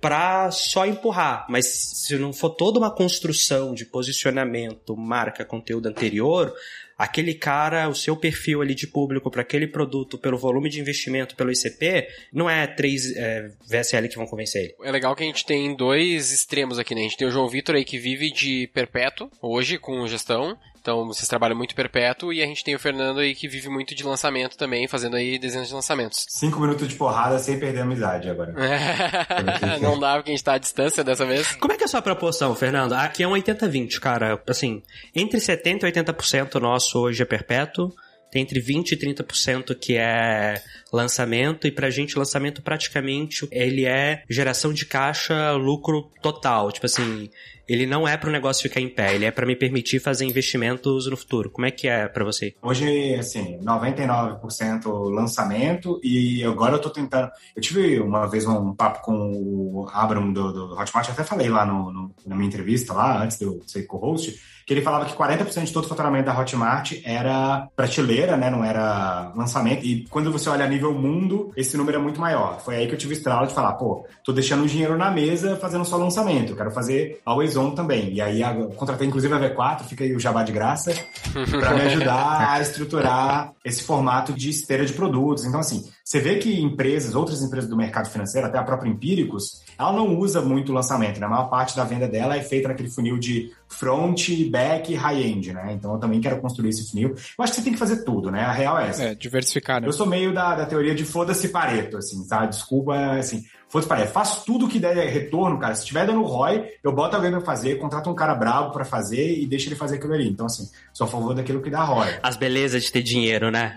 pra 0.00 0.50
só 0.50 0.86
empurrar, 0.86 1.46
mas 1.48 1.66
se 1.66 2.16
não 2.16 2.32
for 2.32 2.50
toda 2.50 2.78
uma 2.78 2.94
construção 2.94 3.74
de 3.74 3.84
posicionamento, 3.84 4.96
marca, 4.96 5.44
conteúdo 5.44 5.88
anterior, 5.88 6.54
aquele 6.98 7.32
cara, 7.32 7.88
o 7.88 7.94
seu 7.94 8.16
perfil 8.16 8.60
ali 8.60 8.74
de 8.74 8.86
público 8.86 9.30
para 9.30 9.42
aquele 9.42 9.68
produto, 9.68 10.18
pelo 10.18 10.36
volume 10.36 10.68
de 10.68 10.80
investimento, 10.80 11.36
pelo 11.36 11.52
ICP, 11.52 12.08
não 12.32 12.50
é 12.50 12.66
três 12.66 13.16
é, 13.16 13.50
VSL 13.68 14.08
que 14.08 14.16
vão 14.16 14.26
convencer 14.26 14.64
ele. 14.64 14.74
É 14.82 14.90
legal 14.90 15.14
que 15.14 15.22
a 15.22 15.26
gente 15.26 15.46
tem 15.46 15.76
dois 15.76 16.32
extremos 16.32 16.78
aqui, 16.78 16.94
né? 16.94 17.02
A 17.02 17.04
gente 17.04 17.16
tem 17.16 17.28
o 17.28 17.30
João 17.30 17.48
Vitor 17.48 17.76
aí 17.76 17.84
que 17.84 17.98
vive 17.98 18.32
de 18.32 18.68
perpétuo, 18.74 19.30
hoje, 19.40 19.78
com 19.78 20.06
gestão. 20.08 20.58
Então, 20.80 21.06
vocês 21.06 21.28
trabalham 21.28 21.56
muito 21.56 21.74
perpétuo. 21.74 22.32
E 22.32 22.42
a 22.42 22.46
gente 22.46 22.64
tem 22.64 22.74
o 22.74 22.78
Fernando 22.78 23.20
aí 23.20 23.34
que 23.34 23.48
vive 23.48 23.68
muito 23.68 23.94
de 23.94 24.04
lançamento 24.04 24.56
também, 24.56 24.86
fazendo 24.88 25.16
aí 25.16 25.38
dezenas 25.38 25.68
de 25.68 25.74
lançamentos. 25.74 26.26
Cinco 26.28 26.60
minutos 26.60 26.88
de 26.88 26.94
porrada 26.94 27.38
sem 27.38 27.58
perder 27.58 27.80
a 27.80 27.82
amizade 27.82 28.30
agora. 28.30 28.54
Não 29.80 29.98
dá 29.98 30.14
porque 30.14 30.30
a 30.30 30.34
gente 30.34 30.44
tá 30.44 30.54
à 30.54 30.58
distância 30.58 31.04
dessa 31.04 31.24
vez. 31.24 31.56
Como 31.56 31.72
é 31.72 31.76
que 31.76 31.82
é 31.82 31.86
a 31.86 31.88
sua 31.88 32.02
proporção, 32.02 32.54
Fernando? 32.54 32.92
Aqui 32.92 33.22
é 33.22 33.28
um 33.28 33.32
80-20, 33.32 33.98
cara. 34.00 34.40
Assim, 34.46 34.82
entre 35.14 35.38
70% 35.38 35.82
e 35.82 35.92
80% 35.92 36.60
nosso 36.60 36.98
hoje 36.98 37.22
é 37.22 37.26
perpétuo. 37.26 37.92
Tem 38.30 38.42
entre 38.42 38.60
20% 38.60 38.92
e 38.92 38.96
30% 38.96 39.74
que 39.74 39.96
é 39.96 40.62
lançamento, 40.92 41.66
e 41.66 41.72
pra 41.72 41.88
gente 41.88 42.18
lançamento 42.18 42.60
praticamente 42.60 43.48
ele 43.50 43.86
é 43.86 44.22
geração 44.28 44.72
de 44.72 44.84
caixa, 44.84 45.52
lucro 45.52 46.10
total. 46.22 46.70
Tipo 46.70 46.86
assim, 46.86 47.30
ele 47.68 47.86
não 47.86 48.08
é 48.08 48.16
para 48.16 48.28
o 48.28 48.32
negócio 48.32 48.62
ficar 48.62 48.80
em 48.80 48.88
pé, 48.88 49.14
ele 49.14 49.26
é 49.26 49.30
para 49.30 49.46
me 49.46 49.54
permitir 49.54 50.00
fazer 50.00 50.24
investimentos 50.24 51.06
no 51.06 51.16
futuro. 51.16 51.50
Como 51.50 51.66
é 51.66 51.70
que 51.70 51.86
é 51.86 52.08
para 52.08 52.24
você? 52.24 52.54
Hoje, 52.62 53.14
assim, 53.14 53.58
99% 53.62 54.86
lançamento 55.10 56.00
e 56.02 56.42
agora 56.44 56.76
eu 56.76 56.80
tô 56.80 56.90
tentando. 56.90 57.30
Eu 57.54 57.60
tive 57.60 58.00
uma 58.00 58.26
vez 58.26 58.46
um 58.46 58.74
papo 58.74 59.02
com 59.02 59.32
o 59.32 59.86
Abram 59.92 60.32
do, 60.32 60.52
do 60.52 60.74
Hotmart, 60.74 61.10
até 61.10 61.22
falei 61.22 61.48
lá 61.48 61.66
no, 61.66 61.92
no, 61.92 62.14
na 62.26 62.34
minha 62.34 62.48
entrevista 62.48 62.94
lá, 62.94 63.22
antes 63.22 63.38
de 63.38 63.44
eu 63.44 63.60
ser 63.66 63.82
co-host, 63.82 64.40
que 64.68 64.74
ele 64.74 64.82
falava 64.82 65.06
que 65.06 65.16
40% 65.16 65.64
de 65.64 65.72
todo 65.72 65.86
o 65.86 65.88
faturamento 65.88 66.26
da 66.26 66.38
Hotmart 66.38 66.92
era 67.02 67.68
prateleira, 67.74 68.36
né? 68.36 68.50
Não 68.50 68.62
era 68.62 69.32
lançamento. 69.34 69.82
E 69.82 70.06
quando 70.08 70.30
você 70.30 70.50
olha 70.50 70.66
a 70.66 70.68
nível 70.68 70.92
mundo, 70.92 71.50
esse 71.56 71.74
número 71.74 71.96
é 71.96 72.00
muito 72.00 72.20
maior. 72.20 72.60
Foi 72.60 72.76
aí 72.76 72.86
que 72.86 72.92
eu 72.92 72.98
tive 72.98 73.14
estralo 73.14 73.46
de 73.46 73.54
falar, 73.54 73.72
pô, 73.72 74.06
tô 74.22 74.30
deixando 74.30 74.64
o 74.64 74.66
dinheiro 74.66 74.98
na 74.98 75.10
mesa 75.10 75.56
fazendo 75.56 75.86
só 75.86 75.96
lançamento. 75.96 76.52
Eu 76.52 76.56
quero 76.56 76.70
fazer 76.70 77.18
always 77.24 77.56
on 77.58 77.72
também. 77.72 78.14
E 78.14 78.20
aí 78.20 78.42
eu 78.42 78.68
contratei 78.70 79.06
inclusive 79.06 79.34
a 79.34 79.38
V4, 79.38 79.84
fica 79.84 80.04
aí 80.04 80.14
o 80.14 80.20
jabá 80.20 80.42
de 80.42 80.52
graça, 80.52 80.92
para 81.32 81.74
me 81.74 81.82
ajudar 81.82 82.52
a 82.52 82.60
estruturar 82.60 83.52
esse 83.64 83.82
formato 83.82 84.32
de 84.32 84.50
esteira 84.50 84.86
de 84.86 84.92
produtos. 84.92 85.44
Então, 85.44 85.60
assim, 85.60 85.84
você 86.04 86.20
vê 86.20 86.36
que 86.36 86.60
empresas, 86.60 87.14
outras 87.14 87.42
empresas 87.42 87.68
do 87.68 87.76
mercado 87.76 88.08
financeiro, 88.08 88.46
até 88.46 88.56
a 88.56 88.62
própria 88.62 88.88
Empíricos, 88.88 89.62
ela 89.78 89.92
não 89.92 90.18
usa 90.18 90.40
muito 90.40 90.72
lançamento, 90.72 91.20
né? 91.20 91.26
A 91.26 91.28
maior 91.28 91.50
parte 91.50 91.76
da 91.76 91.84
venda 91.84 92.08
dela 92.08 92.36
é 92.36 92.42
feita 92.42 92.68
naquele 92.68 92.88
funil 92.88 93.18
de 93.18 93.52
front, 93.68 94.28
back 94.50 94.90
e 94.90 94.96
high-end, 94.96 95.52
né? 95.52 95.72
Então 95.74 95.92
eu 95.92 95.98
também 95.98 96.20
quero 96.20 96.40
construir 96.40 96.70
esse 96.70 96.90
funil. 96.90 97.10
Eu 97.10 97.44
acho 97.44 97.52
que 97.52 97.58
você 97.58 97.64
tem 97.64 97.72
que 97.74 97.78
fazer 97.78 98.04
tudo, 98.04 98.30
né? 98.30 98.42
A 98.42 98.52
real 98.52 98.78
é 98.78 98.88
essa. 98.88 99.02
É, 99.02 99.14
diversificar, 99.14 99.80
né? 99.80 99.86
Eu 99.86 99.92
sou 99.92 100.06
meio 100.06 100.32
da, 100.32 100.54
da 100.54 100.66
teoria 100.66 100.94
de 100.94 101.04
foda-se 101.04 101.48
Pareto, 101.48 101.98
assim, 101.98 102.26
tá? 102.26 102.46
Desculpa, 102.46 102.96
assim, 103.18 103.44
foda-se 103.68 103.88
Pareto. 103.88 104.12
Faço 104.12 104.44
tudo 104.44 104.68
que 104.68 104.78
der 104.78 104.94
retorno, 105.08 105.58
cara. 105.58 105.74
Se 105.74 105.84
tiver 105.86 106.06
dando 106.06 106.22
ROI, 106.22 106.64
eu 106.82 106.92
boto 106.92 107.16
alguém 107.16 107.30
pra 107.30 107.40
fazer, 107.40 107.76
contrato 107.76 108.10
um 108.10 108.14
cara 108.14 108.34
bravo 108.34 108.72
pra 108.72 108.84
fazer 108.84 109.38
e 109.38 109.46
deixa 109.46 109.68
ele 109.68 109.76
fazer 109.76 109.96
aquilo 109.96 110.14
ali. 110.14 110.28
Então, 110.28 110.46
assim, 110.46 110.68
sou 110.92 111.06
a 111.06 111.10
favor 111.10 111.34
daquilo 111.34 111.62
que 111.62 111.70
dá 111.70 111.82
ROI. 111.84 112.18
As 112.22 112.36
belezas 112.36 112.84
de 112.84 112.92
ter 112.92 113.02
dinheiro, 113.02 113.50
né? 113.50 113.76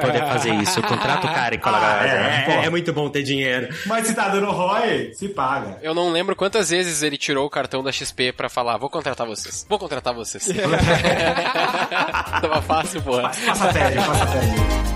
Poder 0.00 0.20
fazer 0.26 0.54
isso. 0.54 0.80
Contrata 0.82 1.26
o 1.26 1.32
cara 1.32 1.54
e 1.54 1.58
coloca. 1.58 1.84
Ah, 1.84 2.06
é, 2.06 2.10
é, 2.10 2.42
pô. 2.44 2.50
é 2.52 2.70
muito 2.70 2.92
bom 2.92 3.08
ter 3.08 3.22
dinheiro. 3.22 3.68
Mas 3.86 4.06
se 4.06 4.14
tá 4.14 4.28
dando 4.28 4.50
ROI, 4.50 5.12
se 5.14 5.28
paga. 5.28 5.78
Eu 5.82 5.94
não 5.94 6.10
lembro 6.10 6.34
quantas 6.34 6.70
vezes 6.70 7.02
ele 7.02 7.16
tirou 7.16 7.46
o 7.46 7.50
cartão 7.50 7.82
da 7.82 7.92
XP 7.92 8.32
pra 8.32 8.48
falar, 8.48 8.76
vou 8.76 8.90
contratar 8.90 9.26
vocês. 9.26 9.66
Vou 9.68 9.78
contratar 9.78 10.14
vocês. 10.14 10.48
Tava 12.40 12.62
fácil, 12.62 13.02
porra. 13.02 13.30
Passa 13.46 13.68
a 13.68 13.72
tag, 13.72 13.96
passa 13.96 14.24
a. 14.24 14.93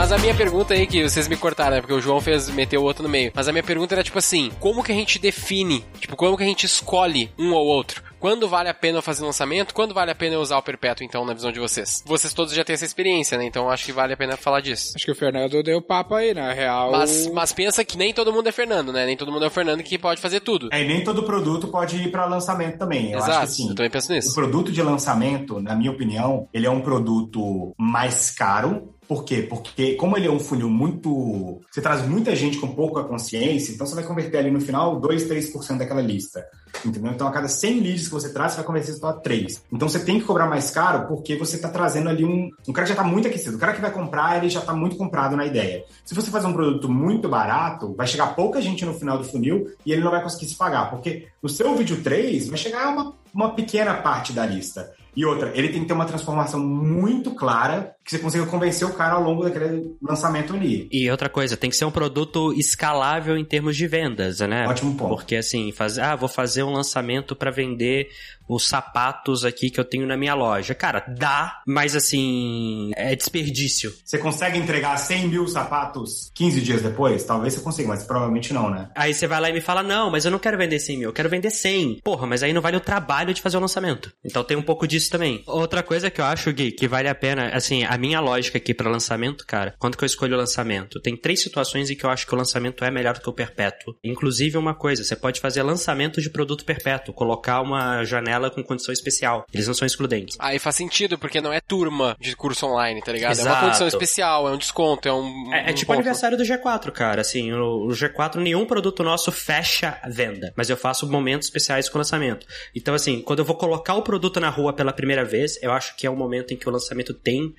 Mas 0.00 0.12
a 0.12 0.16
minha 0.16 0.34
pergunta 0.34 0.72
aí, 0.72 0.86
que 0.86 1.02
vocês 1.02 1.28
me 1.28 1.36
cortaram, 1.36 1.72
né? 1.72 1.80
Porque 1.82 1.92
o 1.92 2.00
João 2.00 2.22
fez, 2.22 2.48
meteu 2.48 2.80
o 2.80 2.84
outro 2.84 3.02
no 3.02 3.08
meio. 3.10 3.30
Mas 3.34 3.48
a 3.48 3.52
minha 3.52 3.62
pergunta 3.62 3.94
era 3.94 4.02
tipo 4.02 4.18
assim: 4.18 4.50
como 4.58 4.82
que 4.82 4.90
a 4.90 4.94
gente 4.94 5.18
define? 5.18 5.84
Tipo, 6.00 6.16
como 6.16 6.38
que 6.38 6.42
a 6.42 6.46
gente 6.46 6.64
escolhe 6.64 7.30
um 7.38 7.52
ou 7.52 7.66
outro? 7.66 8.02
Quando 8.20 8.46
vale 8.46 8.68
a 8.68 8.74
pena 8.74 8.98
eu 8.98 9.02
fazer 9.02 9.24
lançamento? 9.24 9.72
Quando 9.72 9.94
vale 9.94 10.10
a 10.10 10.14
pena 10.14 10.34
eu 10.34 10.42
usar 10.42 10.58
o 10.58 10.62
perpétuo, 10.62 11.02
então, 11.04 11.24
na 11.24 11.32
visão 11.32 11.50
de 11.50 11.58
vocês? 11.58 12.02
Vocês 12.04 12.34
todos 12.34 12.52
já 12.52 12.62
têm 12.62 12.74
essa 12.74 12.84
experiência, 12.84 13.38
né? 13.38 13.46
Então 13.46 13.70
acho 13.70 13.86
que 13.86 13.92
vale 13.92 14.12
a 14.12 14.16
pena 14.16 14.36
falar 14.36 14.60
disso. 14.60 14.92
Acho 14.94 15.06
que 15.06 15.10
o 15.10 15.14
Fernando 15.14 15.62
deu 15.62 15.80
papo 15.80 16.14
aí, 16.14 16.34
na 16.34 16.52
real. 16.52 16.92
Mas, 16.92 17.26
mas 17.32 17.50
pensa 17.54 17.82
que 17.82 17.96
nem 17.96 18.12
todo 18.12 18.30
mundo 18.30 18.46
é 18.46 18.52
Fernando, 18.52 18.92
né? 18.92 19.06
Nem 19.06 19.16
todo 19.16 19.32
mundo 19.32 19.46
é 19.46 19.48
o 19.48 19.50
Fernando 19.50 19.82
que 19.82 19.98
pode 19.98 20.20
fazer 20.20 20.40
tudo. 20.40 20.68
É, 20.70 20.82
e 20.82 20.86
nem 20.86 21.02
todo 21.02 21.22
produto 21.22 21.68
pode 21.68 21.96
ir 21.96 22.10
para 22.10 22.26
lançamento 22.26 22.76
também. 22.76 23.10
Eu 23.10 23.18
Exato, 23.20 23.32
acho 23.38 23.46
que 23.46 23.52
sim. 23.52 23.68
eu 23.70 23.74
também 23.74 23.90
penso 23.90 24.12
O 24.12 24.14
nisso. 24.14 24.34
produto 24.34 24.70
de 24.70 24.82
lançamento, 24.82 25.58
na 25.58 25.74
minha 25.74 25.90
opinião, 25.90 26.46
ele 26.52 26.66
é 26.66 26.70
um 26.70 26.82
produto 26.82 27.72
mais 27.78 28.30
caro. 28.30 28.94
Por 29.08 29.24
quê? 29.24 29.42
Porque 29.42 29.94
como 29.94 30.16
ele 30.16 30.28
é 30.28 30.30
um 30.30 30.38
funil 30.38 30.68
muito... 30.68 31.60
Você 31.70 31.80
traz 31.80 32.06
muita 32.06 32.36
gente 32.36 32.58
com 32.58 32.68
pouca 32.68 33.02
consciência, 33.02 33.72
então 33.72 33.86
você 33.86 33.94
vai 33.94 34.04
converter 34.04 34.38
ali 34.38 34.50
no 34.50 34.60
final 34.60 35.00
2, 35.00 35.26
3% 35.26 35.78
daquela 35.78 36.02
lista. 36.02 36.44
Entendeu? 36.84 37.12
Então 37.12 37.26
a 37.26 37.32
cada 37.32 37.48
100 37.48 37.80
leads 37.80 38.06
que 38.06 38.12
você 38.12 38.32
traz, 38.32 38.52
você 38.52 38.56
vai 38.58 38.66
converter 38.66 38.92
só 38.94 39.12
3. 39.12 39.62
Então 39.72 39.88
você 39.88 40.00
tem 40.00 40.18
que 40.18 40.26
cobrar 40.26 40.46
mais 40.46 40.70
caro 40.70 41.06
porque 41.06 41.36
você 41.36 41.56
está 41.56 41.68
trazendo 41.68 42.08
ali 42.08 42.24
um... 42.24 42.50
Um 42.66 42.72
cara 42.72 42.86
que 42.86 42.94
já 42.94 43.00
está 43.00 43.04
muito 43.04 43.28
aquecido. 43.28 43.56
O 43.56 43.60
cara 43.60 43.72
que 43.72 43.80
vai 43.80 43.90
comprar, 43.90 44.38
ele 44.38 44.48
já 44.48 44.60
está 44.60 44.72
muito 44.72 44.96
comprado 44.96 45.36
na 45.36 45.44
ideia. 45.44 45.84
Se 46.04 46.14
você 46.14 46.30
fazer 46.30 46.46
um 46.46 46.52
produto 46.52 46.88
muito 46.88 47.28
barato, 47.28 47.94
vai 47.94 48.06
chegar 48.06 48.34
pouca 48.34 48.60
gente 48.60 48.84
no 48.84 48.94
final 48.94 49.18
do 49.18 49.24
funil 49.24 49.70
e 49.84 49.92
ele 49.92 50.02
não 50.02 50.10
vai 50.10 50.22
conseguir 50.22 50.46
se 50.46 50.56
pagar. 50.56 50.90
Porque 50.90 51.28
no 51.42 51.48
seu 51.48 51.74
vídeo 51.76 52.02
3, 52.02 52.48
vai 52.48 52.58
chegar 52.58 52.88
uma, 52.88 53.14
uma 53.34 53.54
pequena 53.54 53.94
parte 53.94 54.32
da 54.32 54.46
lista. 54.46 54.92
E 55.16 55.24
outra, 55.24 55.52
ele 55.54 55.68
tem 55.68 55.82
que 55.82 55.86
ter 55.86 55.92
uma 55.92 56.04
transformação 56.04 56.60
muito 56.60 57.34
clara 57.34 57.94
que 58.04 58.10
você 58.10 58.18
consiga 58.18 58.46
convencer 58.46 58.86
o 58.86 58.92
cara 58.92 59.14
ao 59.14 59.22
longo 59.22 59.44
daquele 59.44 59.94
lançamento 60.02 60.54
ali. 60.54 60.88
E 60.90 61.10
outra 61.10 61.28
coisa, 61.28 61.56
tem 61.56 61.70
que 61.70 61.76
ser 61.76 61.84
um 61.84 61.90
produto 61.90 62.52
escalável 62.54 63.36
em 63.36 63.44
termos 63.44 63.76
de 63.76 63.86
vendas, 63.86 64.40
né? 64.40 64.66
Ótimo 64.66 64.96
ponto. 64.96 65.14
Porque 65.14 65.36
assim, 65.36 65.70
fazer, 65.70 66.00
ah, 66.02 66.16
vou 66.16 66.28
fazer 66.28 66.62
um 66.62 66.72
lançamento 66.72 67.36
para 67.36 67.50
vender 67.50 68.08
os 68.48 68.66
sapatos 68.66 69.44
aqui 69.44 69.70
que 69.70 69.78
eu 69.78 69.84
tenho 69.84 70.06
na 70.06 70.16
minha 70.16 70.34
loja. 70.34 70.74
Cara, 70.74 71.04
dá, 71.06 71.62
mas 71.64 71.94
assim, 71.94 72.90
é 72.96 73.14
desperdício. 73.14 73.94
Você 74.04 74.18
consegue 74.18 74.58
entregar 74.58 74.96
100 74.96 75.28
mil 75.28 75.46
sapatos 75.46 76.32
15 76.34 76.60
dias 76.60 76.82
depois? 76.82 77.22
Talvez 77.22 77.54
você 77.54 77.60
consiga, 77.60 77.88
mas 77.88 78.02
provavelmente 78.02 78.52
não, 78.52 78.68
né? 78.68 78.90
Aí 78.96 79.14
você 79.14 79.28
vai 79.28 79.40
lá 79.40 79.50
e 79.50 79.52
me 79.52 79.60
fala, 79.60 79.84
não, 79.84 80.10
mas 80.10 80.24
eu 80.24 80.32
não 80.32 80.38
quero 80.40 80.58
vender 80.58 80.80
100 80.80 80.98
mil, 80.98 81.08
eu 81.10 81.12
quero 81.12 81.28
vender 81.28 81.50
100. 81.50 82.00
Porra, 82.02 82.26
mas 82.26 82.42
aí 82.42 82.52
não 82.52 82.60
vale 82.60 82.76
o 82.76 82.80
trabalho 82.80 83.32
de 83.32 83.40
fazer 83.40 83.56
o 83.56 83.60
lançamento. 83.60 84.12
Então 84.24 84.42
tem 84.42 84.56
um 84.56 84.62
pouco 84.62 84.86
disso 84.86 85.09
também. 85.10 85.42
Outra 85.46 85.82
coisa 85.82 86.10
que 86.10 86.20
eu 86.20 86.24
acho, 86.24 86.52
Gui, 86.52 86.72
que 86.72 86.88
vale 86.88 87.08
a 87.08 87.14
pena, 87.14 87.48
assim, 87.48 87.84
a 87.84 87.96
minha 87.98 88.20
lógica 88.20 88.58
aqui 88.58 88.72
para 88.72 88.90
lançamento, 88.90 89.44
cara, 89.46 89.74
quando 89.78 89.96
que 89.96 90.04
eu 90.04 90.06
escolho 90.06 90.34
o 90.34 90.38
lançamento? 90.38 91.00
Tem 91.00 91.16
três 91.16 91.42
situações 91.42 91.90
em 91.90 91.96
que 91.96 92.04
eu 92.04 92.10
acho 92.10 92.26
que 92.26 92.34
o 92.34 92.38
lançamento 92.38 92.84
é 92.84 92.90
melhor 92.90 93.14
do 93.14 93.20
que 93.20 93.28
o 93.28 93.32
perpétuo. 93.32 93.94
Inclusive 94.02 94.56
uma 94.56 94.74
coisa, 94.74 95.04
você 95.04 95.16
pode 95.16 95.40
fazer 95.40 95.62
lançamento 95.62 96.20
de 96.20 96.30
produto 96.30 96.64
perpétuo, 96.64 97.12
colocar 97.12 97.60
uma 97.60 98.04
janela 98.04 98.50
com 98.50 98.62
condição 98.62 98.92
especial. 98.92 99.44
Eles 99.52 99.66
não 99.66 99.74
são 99.74 99.86
excludentes. 99.86 100.36
Aí 100.38 100.58
faz 100.58 100.76
sentido, 100.76 101.18
porque 101.18 101.40
não 101.40 101.52
é 101.52 101.60
turma 101.60 102.16
de 102.20 102.34
curso 102.36 102.66
online, 102.66 103.02
tá 103.02 103.12
ligado? 103.12 103.38
É 103.38 103.42
uma 103.42 103.50
Exato. 103.50 103.64
condição 103.64 103.86
especial, 103.88 104.48
é 104.48 104.52
um 104.52 104.58
desconto, 104.58 105.08
é 105.08 105.12
um. 105.12 105.52
É, 105.52 105.68
é 105.68 105.72
um 105.72 105.74
tipo 105.74 105.86
ponto. 105.88 105.98
aniversário 105.98 106.36
do 106.36 106.44
G4, 106.44 106.90
cara. 106.90 107.20
Assim, 107.20 107.52
o, 107.52 107.86
o 107.86 107.88
G4, 107.88 108.36
nenhum 108.36 108.64
produto 108.64 109.02
nosso 109.02 109.32
fecha 109.32 109.98
a 110.02 110.08
venda. 110.08 110.52
Mas 110.56 110.70
eu 110.70 110.76
faço 110.76 111.10
momentos 111.10 111.46
especiais 111.48 111.88
com 111.88 111.98
o 111.98 112.00
lançamento. 112.00 112.46
Então, 112.74 112.94
assim, 112.94 113.20
quando 113.22 113.40
eu 113.40 113.44
vou 113.44 113.56
colocar 113.56 113.94
o 113.94 114.02
produto 114.02 114.40
na 114.40 114.48
rua 114.48 114.72
pela 114.72 114.89
primeira 114.92 115.24
vez, 115.24 115.60
eu 115.62 115.72
acho 115.72 115.96
que 115.96 116.06
é 116.06 116.10
um 116.10 116.16
momento 116.16 116.52
em 116.52 116.56
que 116.56 116.68
o 116.68 116.72
lançamento 116.72 117.14
tem 117.14 117.54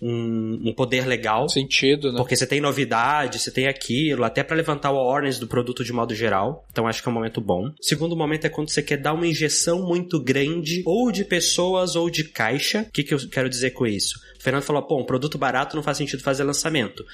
um, 0.00 0.60
um 0.66 0.72
poder 0.72 1.06
legal. 1.06 1.48
Sentido, 1.48 2.12
né? 2.12 2.18
Porque 2.18 2.36
você 2.36 2.46
tem 2.46 2.60
novidade, 2.60 3.38
você 3.38 3.50
tem 3.50 3.66
aquilo, 3.66 4.24
até 4.24 4.42
pra 4.42 4.56
levantar 4.56 4.92
o 4.92 4.98
awareness 4.98 5.38
do 5.38 5.46
produto 5.46 5.84
de 5.84 5.92
modo 5.92 6.14
geral. 6.14 6.66
Então 6.70 6.86
acho 6.86 7.02
que 7.02 7.08
é 7.08 7.10
um 7.10 7.14
momento 7.14 7.40
bom. 7.40 7.70
Segundo 7.80 8.16
momento 8.16 8.46
é 8.46 8.48
quando 8.48 8.70
você 8.70 8.82
quer 8.82 8.98
dar 8.98 9.12
uma 9.12 9.26
injeção 9.26 9.82
muito 9.82 10.20
grande, 10.20 10.82
ou 10.84 11.10
de 11.10 11.24
pessoas 11.24 11.96
ou 11.96 12.10
de 12.10 12.24
caixa. 12.24 12.82
O 12.88 12.92
que, 12.92 13.02
que 13.02 13.14
eu 13.14 13.18
quero 13.30 13.48
dizer 13.48 13.70
com 13.70 13.86
isso? 13.86 14.18
O 14.38 14.42
Fernando 14.42 14.62
falou, 14.62 14.82
pô, 14.82 15.00
um 15.00 15.04
produto 15.06 15.38
barato 15.38 15.76
não 15.76 15.82
faz 15.82 15.98
sentido 15.98 16.22
fazer 16.22 16.44
lançamento. 16.44 17.04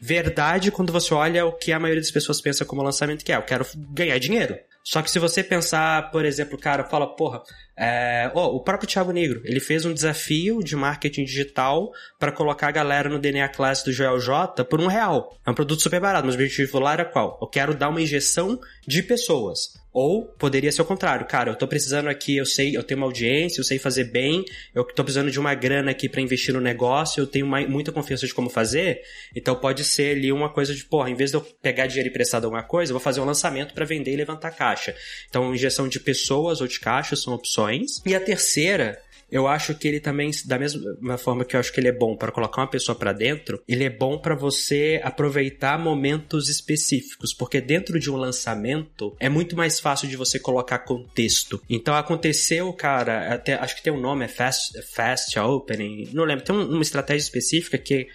Verdade 0.00 0.70
quando 0.70 0.92
você 0.92 1.12
olha 1.12 1.44
o 1.44 1.52
que 1.52 1.72
a 1.72 1.78
maioria 1.78 2.00
das 2.00 2.10
pessoas 2.10 2.40
pensa 2.40 2.64
como 2.64 2.82
lançamento, 2.82 3.24
que 3.24 3.32
é, 3.32 3.36
eu 3.36 3.42
quero 3.42 3.66
ganhar 3.92 4.18
dinheiro. 4.18 4.56
Só 4.82 5.02
que 5.02 5.10
se 5.10 5.18
você 5.18 5.42
pensar, 5.42 6.10
por 6.10 6.24
exemplo, 6.24 6.58
cara 6.58 6.84
fala, 6.84 7.14
porra, 7.14 7.42
é, 7.76 8.30
oh, 8.34 8.56
o 8.56 8.60
próprio 8.60 8.88
Thiago 8.88 9.12
Negro, 9.12 9.40
ele 9.44 9.60
fez 9.60 9.84
um 9.84 9.92
desafio 9.92 10.62
de 10.62 10.74
marketing 10.76 11.24
digital 11.24 11.90
para 12.18 12.32
colocar 12.32 12.68
a 12.68 12.72
galera 12.72 13.08
no 13.08 13.18
DNA 13.18 13.48
Class 13.48 13.82
do 13.82 13.92
Joel 13.92 14.18
J 14.18 14.64
por 14.64 14.80
um 14.80 14.86
real. 14.86 15.36
É 15.46 15.50
um 15.50 15.54
produto 15.54 15.82
super 15.82 16.00
barato, 16.00 16.26
mas 16.26 16.34
o 16.34 16.38
objetivo 16.38 16.78
lá 16.78 16.92
era 16.94 17.04
qual? 17.04 17.38
Eu 17.40 17.46
quero 17.46 17.74
dar 17.74 17.88
uma 17.88 18.02
injeção 18.02 18.58
de 18.86 19.02
pessoas. 19.02 19.79
Ou 19.92 20.24
poderia 20.24 20.70
ser 20.70 20.82
o 20.82 20.84
contrário, 20.84 21.26
cara, 21.26 21.50
eu 21.50 21.56
tô 21.56 21.66
precisando 21.66 22.08
aqui, 22.08 22.36
eu 22.36 22.46
sei, 22.46 22.76
eu 22.76 22.82
tenho 22.82 22.98
uma 23.00 23.06
audiência, 23.06 23.60
eu 23.60 23.64
sei 23.64 23.78
fazer 23.78 24.04
bem, 24.04 24.44
eu 24.72 24.84
tô 24.84 25.02
precisando 25.02 25.30
de 25.30 25.40
uma 25.40 25.52
grana 25.54 25.90
aqui 25.90 26.08
para 26.08 26.20
investir 26.20 26.54
no 26.54 26.60
negócio, 26.60 27.20
eu 27.20 27.26
tenho 27.26 27.44
uma, 27.44 27.60
muita 27.62 27.90
confiança 27.90 28.26
de 28.26 28.32
como 28.32 28.48
fazer, 28.48 29.02
então 29.34 29.56
pode 29.56 29.82
ser 29.82 30.16
ali 30.16 30.32
uma 30.32 30.48
coisa 30.48 30.74
de, 30.74 30.84
porra, 30.84 31.10
em 31.10 31.14
vez 31.14 31.30
de 31.30 31.36
eu 31.36 31.40
pegar 31.40 31.88
dinheiro 31.88 32.08
emprestado 32.08 32.44
alguma 32.44 32.62
coisa, 32.62 32.92
eu 32.92 32.94
vou 32.94 33.00
fazer 33.02 33.20
um 33.20 33.24
lançamento 33.24 33.74
para 33.74 33.84
vender 33.84 34.12
e 34.12 34.16
levantar 34.16 34.52
caixa. 34.52 34.94
Então, 35.28 35.52
injeção 35.54 35.88
de 35.88 35.98
pessoas 35.98 36.60
ou 36.60 36.66
de 36.66 36.78
caixa 36.78 37.16
são 37.16 37.34
opções. 37.34 38.00
E 38.06 38.14
a 38.14 38.20
terceira 38.20 39.00
eu 39.30 39.46
acho 39.46 39.74
que 39.74 39.86
ele 39.86 40.00
também, 40.00 40.30
da 40.44 40.58
mesma 40.58 41.18
forma 41.18 41.44
que 41.44 41.56
eu 41.56 41.60
acho 41.60 41.72
que 41.72 41.80
ele 41.80 41.88
é 41.88 41.92
bom 41.92 42.16
para 42.16 42.32
colocar 42.32 42.62
uma 42.62 42.70
pessoa 42.70 42.96
para 42.96 43.12
dentro, 43.12 43.62
ele 43.68 43.84
é 43.84 43.90
bom 43.90 44.18
para 44.18 44.34
você 44.34 45.00
aproveitar 45.04 45.78
momentos 45.78 46.48
específicos, 46.48 47.32
porque 47.32 47.60
dentro 47.60 47.98
de 47.98 48.10
um 48.10 48.16
lançamento 48.16 49.14
é 49.18 49.28
muito 49.28 49.56
mais 49.56 49.78
fácil 49.78 50.08
de 50.08 50.16
você 50.16 50.38
colocar 50.38 50.80
contexto. 50.80 51.62
Então 51.68 51.94
aconteceu, 51.94 52.72
cara, 52.72 53.34
até 53.34 53.54
acho 53.54 53.76
que 53.76 53.82
tem 53.82 53.92
um 53.92 54.00
nome, 54.00 54.24
é 54.24 54.28
Fast, 54.28 54.80
fast 54.94 55.38
Opening, 55.38 56.10
não 56.12 56.24
lembro, 56.24 56.44
tem 56.44 56.54
uma 56.54 56.82
estratégia 56.82 57.24
específica 57.24 57.78
que 57.78 58.08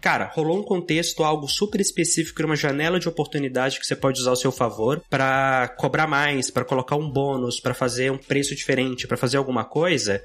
Cara, 0.00 0.30
rolou 0.32 0.58
um 0.58 0.62
contexto, 0.62 1.22
algo 1.22 1.46
super 1.46 1.78
específico, 1.78 2.42
uma 2.42 2.56
janela 2.56 2.98
de 2.98 3.06
oportunidade 3.06 3.78
que 3.78 3.86
você 3.86 3.94
pode 3.94 4.18
usar 4.18 4.30
ao 4.30 4.36
seu 4.36 4.50
favor 4.50 5.02
para 5.10 5.68
cobrar 5.76 6.06
mais, 6.06 6.50
para 6.50 6.64
colocar 6.64 6.96
um 6.96 7.08
bônus, 7.08 7.60
para 7.60 7.74
fazer 7.74 8.10
um 8.10 8.16
preço 8.16 8.54
diferente, 8.54 9.06
para 9.06 9.18
fazer 9.18 9.36
alguma 9.36 9.62
coisa 9.62 10.22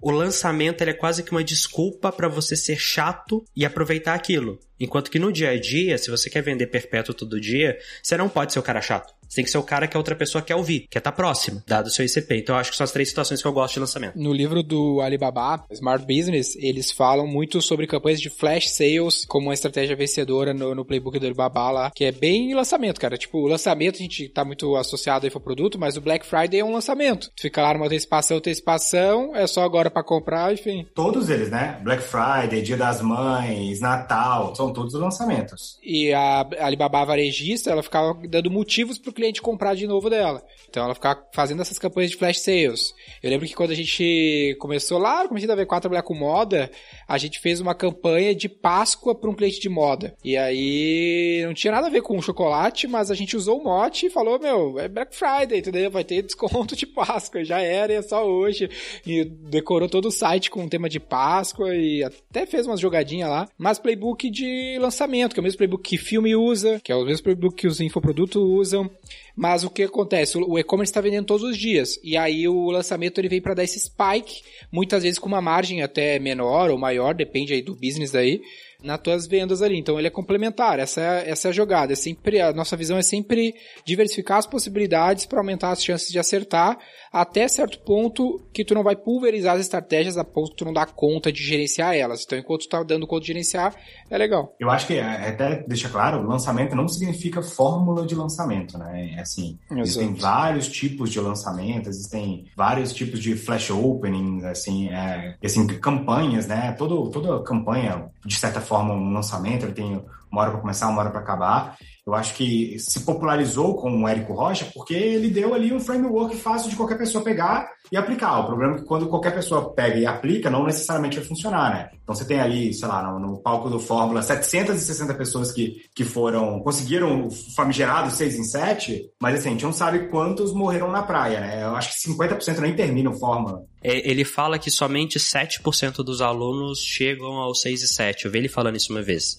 o 0.00 0.10
lançamento 0.10 0.82
é 0.82 0.92
quase 0.92 1.22
que 1.22 1.32
uma 1.32 1.42
desculpa 1.42 2.12
para 2.12 2.28
você 2.28 2.54
ser 2.54 2.78
chato 2.78 3.44
e 3.54 3.64
aproveitar 3.64 4.14
aquilo. 4.14 4.60
Enquanto 4.78 5.10
que 5.10 5.18
no 5.18 5.32
dia 5.32 5.50
a 5.50 5.60
dia, 5.60 5.98
se 5.98 6.10
você 6.10 6.30
quer 6.30 6.42
vender 6.42 6.68
perpétuo 6.68 7.14
todo 7.14 7.40
dia, 7.40 7.78
você 8.02 8.16
não 8.16 8.28
pode 8.28 8.52
ser 8.52 8.60
o 8.60 8.62
cara 8.62 8.80
chato. 8.80 9.17
Você 9.28 9.36
tem 9.36 9.44
que 9.44 9.50
ser 9.50 9.58
o 9.58 9.62
cara 9.62 9.86
que 9.86 9.96
a 9.96 10.00
outra 10.00 10.14
pessoa 10.16 10.42
quer 10.42 10.56
ouvir, 10.56 10.86
quer 10.90 10.98
estar 10.98 11.12
tá 11.12 11.16
próximo, 11.16 11.62
dado 11.66 11.86
o 11.86 11.90
seu 11.90 12.04
ICP. 12.04 12.38
Então 12.38 12.54
eu 12.54 12.60
acho 12.60 12.70
que 12.70 12.76
são 12.76 12.84
as 12.84 12.92
três 12.92 13.08
situações 13.08 13.42
que 13.42 13.46
eu 13.46 13.52
gosto 13.52 13.74
de 13.74 13.80
lançamento. 13.80 14.18
No 14.18 14.32
livro 14.32 14.62
do 14.62 15.00
Alibaba, 15.00 15.64
Smart 15.70 16.04
Business, 16.06 16.56
eles 16.56 16.90
falam 16.90 17.26
muito 17.26 17.60
sobre 17.60 17.86
campanhas 17.86 18.20
de 18.20 18.30
flash 18.30 18.70
sales 18.70 19.24
como 19.26 19.48
uma 19.48 19.54
estratégia 19.54 19.96
vencedora 19.96 20.54
no, 20.54 20.74
no 20.74 20.84
playbook 20.84 21.18
do 21.18 21.26
Alibaba 21.26 21.70
lá, 21.70 21.90
que 21.94 22.04
é 22.04 22.12
bem 22.12 22.54
lançamento, 22.54 23.00
cara. 23.00 23.18
Tipo, 23.18 23.38
o 23.38 23.46
lançamento 23.46 23.96
a 23.96 23.98
gente 23.98 24.28
tá 24.28 24.44
muito 24.44 24.76
associado 24.76 25.26
aí 25.26 25.30
pro 25.30 25.40
produto, 25.40 25.78
mas 25.78 25.96
o 25.96 26.00
Black 26.00 26.24
Friday 26.24 26.60
é 26.60 26.64
um 26.64 26.72
lançamento. 26.72 27.30
Tu 27.36 27.42
fica 27.42 27.62
lá 27.62 27.74
numa 27.74 27.86
antecipação, 27.86 28.38
antecipação, 28.38 29.34
é 29.34 29.46
só 29.46 29.62
agora 29.62 29.90
para 29.90 30.02
comprar, 30.02 30.52
enfim. 30.52 30.86
Todos 30.94 31.28
eles, 31.28 31.50
né? 31.50 31.78
Black 31.82 32.02
Friday, 32.02 32.62
Dia 32.62 32.76
das 32.76 33.02
Mães, 33.02 33.80
Natal, 33.80 34.54
são 34.54 34.72
todos 34.72 34.94
lançamentos. 34.94 35.78
E 35.82 36.12
a 36.12 36.46
Alibaba 36.60 37.04
varejista, 37.04 37.70
ela 37.70 37.82
ficava 37.82 38.14
dando 38.28 38.50
motivos 38.50 38.98
pro 38.98 39.12
cliente 39.18 39.42
comprar 39.42 39.74
de 39.74 39.86
novo 39.86 40.08
dela. 40.08 40.42
Então 40.68 40.84
ela 40.84 40.94
ficava 40.94 41.20
fazendo 41.34 41.60
essas 41.60 41.78
campanhas 41.78 42.10
de 42.12 42.16
flash 42.16 42.40
sales. 42.40 42.94
Eu 43.22 43.30
lembro 43.30 43.46
que 43.46 43.54
quando 43.54 43.72
a 43.72 43.74
gente 43.74 44.56
começou 44.60 44.98
lá, 44.98 45.26
comecei 45.26 45.50
a 45.50 45.54
ver 45.56 45.66
4 45.66 45.88
trabalhar 45.88 46.02
com 46.02 46.14
moda, 46.14 46.70
a 47.06 47.18
gente 47.18 47.40
fez 47.40 47.60
uma 47.60 47.74
campanha 47.74 48.34
de 48.34 48.48
Páscoa 48.48 49.14
para 49.14 49.30
um 49.30 49.34
cliente 49.34 49.60
de 49.60 49.68
moda. 49.68 50.14
E 50.22 50.36
aí 50.36 51.42
não 51.44 51.54
tinha 51.54 51.72
nada 51.72 51.88
a 51.88 51.90
ver 51.90 52.02
com 52.02 52.20
chocolate, 52.20 52.86
mas 52.86 53.10
a 53.10 53.14
gente 53.14 53.36
usou 53.36 53.58
o 53.60 53.64
mote 53.64 54.06
e 54.06 54.10
falou: 54.10 54.38
Meu, 54.38 54.78
é 54.78 54.88
Black 54.88 55.16
Friday, 55.16 55.58
entendeu? 55.58 55.90
Vai 55.90 56.04
ter 56.04 56.22
desconto 56.22 56.76
de 56.76 56.86
Páscoa. 56.86 57.44
Já 57.44 57.60
era, 57.60 57.92
é 57.92 58.02
só 58.02 58.24
hoje. 58.24 58.70
E 59.06 59.24
decorou 59.24 59.88
todo 59.88 60.08
o 60.08 60.12
site 60.12 60.50
com 60.50 60.64
o 60.64 60.68
tema 60.68 60.88
de 60.88 61.00
Páscoa 61.00 61.74
e 61.74 62.04
até 62.04 62.46
fez 62.46 62.66
umas 62.66 62.80
jogadinhas 62.80 63.30
lá. 63.30 63.48
Mas 63.56 63.78
playbook 63.78 64.30
de 64.30 64.78
lançamento, 64.78 65.32
que 65.32 65.40
é 65.40 65.42
o 65.42 65.44
mesmo 65.44 65.58
playbook 65.58 65.82
que 65.82 65.96
filme 65.96 66.36
usa, 66.36 66.80
que 66.84 66.92
é 66.92 66.94
o 66.94 67.04
mesmo 67.04 67.24
playbook 67.24 67.56
que 67.56 67.66
os 67.66 67.80
infoprodutos 67.80 68.42
usam. 68.42 68.90
Mas 69.36 69.62
o 69.62 69.70
que 69.70 69.84
acontece? 69.84 70.36
O 70.36 70.58
e-commerce 70.58 70.90
está 70.90 71.00
vendendo 71.00 71.26
todos 71.26 71.44
os 71.44 71.56
dias. 71.56 71.98
E 72.02 72.16
aí 72.16 72.48
o 72.48 72.70
lançamento 72.70 73.18
ele 73.18 73.28
vem 73.28 73.40
para 73.40 73.54
dar 73.54 73.64
esse 73.64 73.78
spike, 73.78 74.42
muitas 74.70 75.02
vezes 75.02 75.18
com 75.18 75.28
uma 75.28 75.40
margem 75.40 75.82
até 75.82 76.18
menor 76.18 76.70
ou 76.70 76.78
maior, 76.78 77.14
depende 77.14 77.52
aí 77.52 77.62
do 77.62 77.74
business 77.74 78.14
aí 78.14 78.40
nas 78.82 79.00
tuas 79.00 79.26
vendas 79.26 79.62
ali. 79.62 79.78
Então 79.78 79.98
ele 79.98 80.08
é 80.08 80.10
complementar. 80.10 80.78
Essa 80.78 81.00
é, 81.00 81.30
essa 81.30 81.48
é 81.48 81.50
a 81.50 81.52
jogada. 81.52 81.92
É 81.92 81.96
sempre 81.96 82.40
a 82.40 82.52
nossa 82.52 82.76
visão 82.76 82.96
é 82.96 83.02
sempre 83.02 83.54
diversificar 83.84 84.38
as 84.38 84.46
possibilidades 84.46 85.26
para 85.26 85.40
aumentar 85.40 85.70
as 85.70 85.82
chances 85.82 86.10
de 86.10 86.18
acertar 86.18 86.78
até 87.12 87.46
certo 87.48 87.80
ponto 87.80 88.40
que 88.52 88.64
tu 88.64 88.74
não 88.74 88.82
vai 88.82 88.96
pulverizar 88.96 89.54
as 89.54 89.60
estratégias 89.60 90.16
a 90.16 90.24
ponto 90.24 90.50
que 90.50 90.56
tu 90.56 90.64
não 90.64 90.72
dá 90.72 90.86
conta 90.86 91.32
de 91.32 91.42
gerenciar 91.42 91.94
elas. 91.94 92.24
Então 92.24 92.38
enquanto 92.38 92.62
tu 92.62 92.68
tá 92.68 92.82
dando 92.82 93.06
conta 93.06 93.22
de 93.22 93.28
gerenciar, 93.28 93.74
é 94.10 94.18
legal. 94.18 94.54
Eu 94.58 94.70
acho 94.70 94.86
que 94.86 94.94
é, 94.94 95.28
até 95.28 95.64
deixa 95.66 95.88
claro, 95.88 96.26
lançamento 96.26 96.74
não 96.74 96.88
significa 96.88 97.42
fórmula 97.42 98.06
de 98.06 98.14
lançamento, 98.14 98.78
né? 98.78 99.14
É 99.16 99.20
assim, 99.20 99.58
Exato. 99.70 99.80
existem 99.80 100.14
vários 100.14 100.68
tipos 100.68 101.10
de 101.10 101.20
lançamento, 101.20 101.88
existem 101.88 102.46
vários 102.56 102.92
tipos 102.92 103.20
de 103.20 103.36
flash 103.36 103.70
openings, 103.70 104.44
assim, 104.44 104.88
é, 104.88 105.36
assim 105.42 105.66
campanhas, 105.66 106.46
né? 106.46 106.72
Todo, 106.72 107.10
toda 107.10 107.42
campanha 107.42 108.10
de 108.24 108.36
certa 108.36 108.60
forma 108.60 108.94
um 108.94 109.12
lançamento, 109.12 109.64
ele 109.64 109.72
tem 109.72 110.02
uma 110.30 110.42
hora 110.42 110.50
para 110.50 110.60
começar, 110.60 110.88
uma 110.88 111.00
hora 111.00 111.10
para 111.10 111.20
acabar. 111.20 111.76
Eu 112.06 112.14
acho 112.14 112.34
que 112.34 112.78
se 112.78 113.00
popularizou 113.00 113.76
com 113.76 114.02
o 114.02 114.08
Érico 114.08 114.32
Rocha 114.32 114.66
porque 114.72 114.94
ele 114.94 115.28
deu 115.28 115.52
ali 115.52 115.74
um 115.74 115.80
framework 115.80 116.36
fácil 116.36 116.70
de 116.70 116.76
qualquer 116.76 116.96
pessoa 116.96 117.22
pegar 117.22 117.68
e 117.92 117.98
aplicar. 117.98 118.40
O 118.40 118.46
problema 118.46 118.76
é 118.76 118.78
que 118.78 118.86
quando 118.86 119.08
qualquer 119.08 119.34
pessoa 119.34 119.74
pega 119.74 119.98
e 119.98 120.06
aplica, 120.06 120.48
não 120.48 120.64
necessariamente 120.64 121.18
vai 121.18 121.28
funcionar, 121.28 121.70
né? 121.70 121.90
Então 122.02 122.14
você 122.14 122.24
tem 122.24 122.40
ali, 122.40 122.72
sei 122.72 122.88
lá, 122.88 123.02
no, 123.02 123.18
no 123.18 123.42
palco 123.42 123.68
do 123.68 123.78
Fórmula, 123.78 124.22
760 124.22 125.12
pessoas 125.12 125.52
que, 125.52 125.82
que 125.94 126.02
foram, 126.02 126.60
conseguiram 126.60 127.26
o 127.26 127.30
famigerado 127.30 128.10
6 128.10 128.36
em 128.36 128.44
7, 128.44 129.10
mas 129.20 129.38
assim, 129.38 129.48
a 129.48 129.52
gente 129.52 129.64
não 129.64 129.72
sabe 129.74 130.08
quantos 130.08 130.54
morreram 130.54 130.90
na 130.90 131.02
praia, 131.02 131.40
né? 131.40 131.62
Eu 131.62 131.76
acho 131.76 131.92
que 131.92 132.10
50% 132.10 132.60
nem 132.60 132.74
terminam 132.74 133.12
Fórmula. 133.12 133.62
É, 133.82 134.10
ele 134.10 134.24
fala 134.24 134.58
que 134.58 134.70
somente 134.70 135.18
7% 135.18 136.02
dos 136.02 136.20
alunos 136.20 136.80
chegam 136.80 137.36
ao 137.36 137.54
6 137.54 137.82
e 137.82 137.88
7. 137.88 138.24
Eu 138.24 138.30
vi 138.30 138.38
ele 138.38 138.48
falando 138.48 138.76
isso 138.76 138.92
uma 138.92 139.02
vez. 139.02 139.36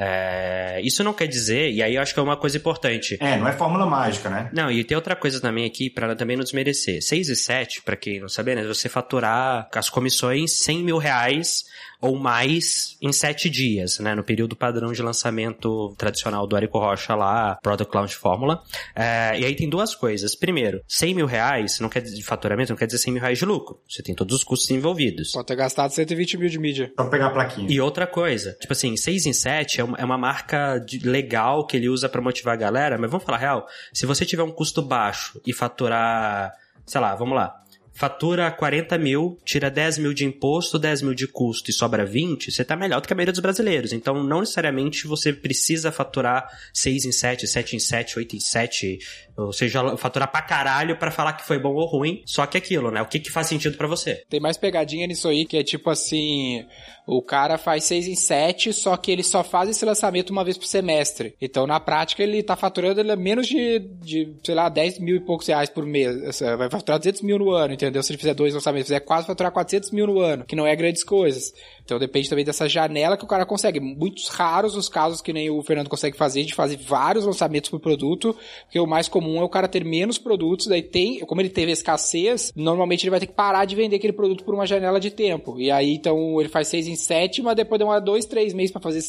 É, 0.00 0.80
isso 0.84 1.02
não 1.02 1.12
quer 1.12 1.26
dizer, 1.26 1.72
e 1.72 1.82
aí 1.82 1.96
eu 1.96 2.00
acho 2.02 2.14
que 2.14 2.20
é 2.20 2.22
uma 2.22 2.36
coisa 2.36 2.56
importante. 2.56 3.18
É, 3.20 3.36
não 3.36 3.48
é 3.48 3.52
fórmula 3.52 3.84
mágica, 3.84 4.30
né? 4.30 4.48
Não, 4.52 4.70
e 4.70 4.84
tem 4.84 4.96
outra 4.96 5.16
coisa 5.16 5.40
também 5.40 5.66
aqui, 5.66 5.90
para 5.90 6.14
também 6.14 6.36
não 6.36 6.44
desmerecer. 6.44 7.02
6 7.02 7.28
e 7.28 7.36
7, 7.36 7.82
para 7.82 7.96
quem 7.96 8.20
não 8.20 8.28
sabe, 8.28 8.54
né? 8.54 8.64
Você 8.64 8.88
faturar 8.88 9.68
as 9.74 9.90
comissões 9.90 10.52
100 10.52 10.84
mil 10.84 10.98
reais 10.98 11.64
ou 12.00 12.16
mais 12.16 12.96
em 13.02 13.12
sete 13.12 13.50
dias, 13.50 13.98
né? 13.98 14.14
No 14.14 14.22
período 14.22 14.54
padrão 14.54 14.92
de 14.92 15.02
lançamento 15.02 15.94
tradicional 15.96 16.46
do 16.46 16.56
Érico 16.56 16.78
Rocha 16.78 17.14
lá, 17.14 17.58
Product 17.62 17.94
Launch 17.94 18.16
Fórmula. 18.16 18.62
É, 18.94 19.38
e 19.38 19.44
aí 19.44 19.54
tem 19.54 19.68
duas 19.68 19.94
coisas. 19.94 20.34
Primeiro, 20.34 20.82
100 20.86 21.14
mil 21.14 21.26
reais 21.26 21.80
não 21.80 21.88
quer 21.88 22.00
dizer 22.00 22.16
de 22.16 22.22
faturamento, 22.22 22.70
não 22.70 22.76
quer 22.78 22.86
dizer 22.86 22.98
100 22.98 23.12
mil 23.12 23.22
reais 23.22 23.38
de 23.38 23.44
lucro. 23.44 23.80
Você 23.88 24.02
tem 24.02 24.14
todos 24.14 24.36
os 24.36 24.44
custos 24.44 24.70
envolvidos. 24.70 25.32
Pode 25.32 25.46
ter 25.46 25.56
gastado 25.56 25.90
120 25.90 26.38
mil 26.38 26.48
de 26.48 26.58
mídia. 26.58 26.92
Pra 26.94 27.06
pegar 27.06 27.26
a 27.26 27.30
plaquinha. 27.30 27.66
E 27.70 27.80
outra 27.80 28.06
coisa, 28.06 28.56
tipo 28.60 28.72
assim, 28.72 28.96
6 28.96 29.26
em 29.26 29.32
7 29.32 29.80
é 29.80 29.84
uma, 29.84 29.98
é 29.98 30.04
uma 30.04 30.18
marca 30.18 30.78
de, 30.78 30.98
legal 31.00 31.66
que 31.66 31.76
ele 31.76 31.88
usa 31.88 32.08
para 32.08 32.20
motivar 32.20 32.54
a 32.54 32.56
galera, 32.56 32.98
mas 32.98 33.10
vamos 33.10 33.24
falar 33.24 33.38
real, 33.38 33.66
se 33.92 34.06
você 34.06 34.24
tiver 34.24 34.42
um 34.42 34.50
custo 34.50 34.82
baixo 34.82 35.40
e 35.46 35.52
faturar, 35.52 36.52
sei 36.86 37.00
lá, 37.00 37.14
vamos 37.14 37.36
lá, 37.36 37.62
fatura 37.98 38.48
40 38.48 38.96
mil, 38.96 39.36
tira 39.44 39.68
10 39.68 39.98
mil 39.98 40.14
de 40.14 40.24
imposto, 40.24 40.78
10 40.78 41.02
mil 41.02 41.14
de 41.14 41.26
custo 41.26 41.68
e 41.68 41.74
sobra 41.74 42.06
20, 42.06 42.52
você 42.52 42.64
tá 42.64 42.76
melhor 42.76 43.00
do 43.00 43.08
que 43.08 43.12
a 43.12 43.16
maioria 43.16 43.32
dos 43.32 43.40
brasileiros. 43.40 43.92
Então, 43.92 44.22
não 44.22 44.38
necessariamente 44.38 45.04
você 45.04 45.32
precisa 45.32 45.90
faturar 45.90 46.48
6 46.72 47.06
em 47.06 47.12
7, 47.12 47.48
7 47.48 47.74
em 47.74 47.80
7, 47.80 48.18
8 48.20 48.36
em 48.36 48.40
7, 48.40 48.98
ou 49.36 49.52
seja, 49.52 49.96
faturar 49.96 50.30
pra 50.30 50.42
caralho 50.42 50.96
pra 50.96 51.10
falar 51.10 51.32
que 51.32 51.44
foi 51.44 51.58
bom 51.58 51.74
ou 51.74 51.86
ruim. 51.86 52.22
Só 52.24 52.46
que 52.46 52.56
aquilo, 52.56 52.92
né? 52.92 53.02
O 53.02 53.06
que 53.06 53.18
que 53.18 53.32
faz 53.32 53.48
sentido 53.48 53.76
para 53.76 53.88
você? 53.88 54.22
Tem 54.28 54.38
mais 54.38 54.56
pegadinha 54.56 55.06
nisso 55.06 55.26
aí, 55.26 55.44
que 55.44 55.56
é 55.56 55.64
tipo 55.64 55.90
assim, 55.90 56.64
o 57.04 57.22
cara 57.22 57.58
faz 57.58 57.84
6 57.84 58.06
em 58.06 58.14
7, 58.14 58.72
só 58.72 58.96
que 58.96 59.10
ele 59.10 59.22
só 59.22 59.42
faz 59.42 59.70
esse 59.70 59.84
lançamento 59.84 60.30
uma 60.30 60.44
vez 60.44 60.56
por 60.56 60.66
semestre. 60.66 61.34
Então, 61.40 61.66
na 61.66 61.80
prática, 61.80 62.22
ele 62.22 62.42
tá 62.42 62.54
faturando 62.54 63.00
é 63.00 63.16
menos 63.16 63.46
de, 63.46 63.78
de, 63.78 64.34
sei 64.44 64.54
lá, 64.54 64.68
10 64.68 64.98
mil 64.98 65.16
e 65.16 65.20
poucos 65.20 65.46
reais 65.46 65.70
por 65.70 65.86
mês. 65.86 66.38
Vai 66.56 66.70
faturar 66.70 66.98
200 66.98 67.22
mil 67.22 67.38
no 67.38 67.50
ano, 67.50 67.74
entendeu? 67.74 67.87
Se 68.02 68.12
ele 68.12 68.18
fizer 68.18 68.34
dois 68.34 68.54
lançamentos, 68.54 68.88
fizer 68.88 69.00
quase 69.00 69.26
faturar 69.26 69.52
400 69.52 69.90
mil 69.90 70.06
no 70.06 70.20
ano, 70.20 70.44
que 70.44 70.56
não 70.56 70.66
é 70.66 70.74
grandes 70.76 71.04
coisas. 71.04 71.52
Então 71.88 71.98
depende 71.98 72.28
também 72.28 72.44
dessa 72.44 72.68
janela 72.68 73.16
que 73.16 73.24
o 73.24 73.26
cara 73.26 73.46
consegue. 73.46 73.80
Muitos 73.80 74.28
raros 74.28 74.76
os 74.76 74.90
casos 74.90 75.22
que 75.22 75.32
nem 75.32 75.48
o 75.48 75.62
Fernando 75.62 75.88
consegue 75.88 76.18
fazer, 76.18 76.44
de 76.44 76.54
fazer 76.54 76.76
vários 76.76 77.24
lançamentos 77.24 77.70
por 77.70 77.80
produto, 77.80 78.36
porque 78.64 78.78
o 78.78 78.86
mais 78.86 79.08
comum 79.08 79.40
é 79.40 79.42
o 79.42 79.48
cara 79.48 79.66
ter 79.66 79.86
menos 79.86 80.18
produtos, 80.18 80.66
daí 80.66 80.82
tem, 80.82 81.20
como 81.20 81.40
ele 81.40 81.48
teve 81.48 81.72
escassez, 81.72 82.52
normalmente 82.54 83.04
ele 83.04 83.10
vai 83.10 83.20
ter 83.20 83.26
que 83.26 83.32
parar 83.32 83.64
de 83.64 83.74
vender 83.74 83.96
aquele 83.96 84.12
produto 84.12 84.44
por 84.44 84.54
uma 84.54 84.66
janela 84.66 85.00
de 85.00 85.10
tempo. 85.10 85.58
E 85.58 85.70
aí, 85.70 85.94
então, 85.94 86.38
ele 86.38 86.50
faz 86.50 86.68
seis 86.68 86.86
em 86.86 86.94
sete, 86.94 87.40
mas 87.40 87.56
depois 87.56 87.78
demora 87.78 88.02
dois, 88.02 88.26
três 88.26 88.52
meses 88.52 88.70
pra 88.70 88.82
fazer 88.82 89.00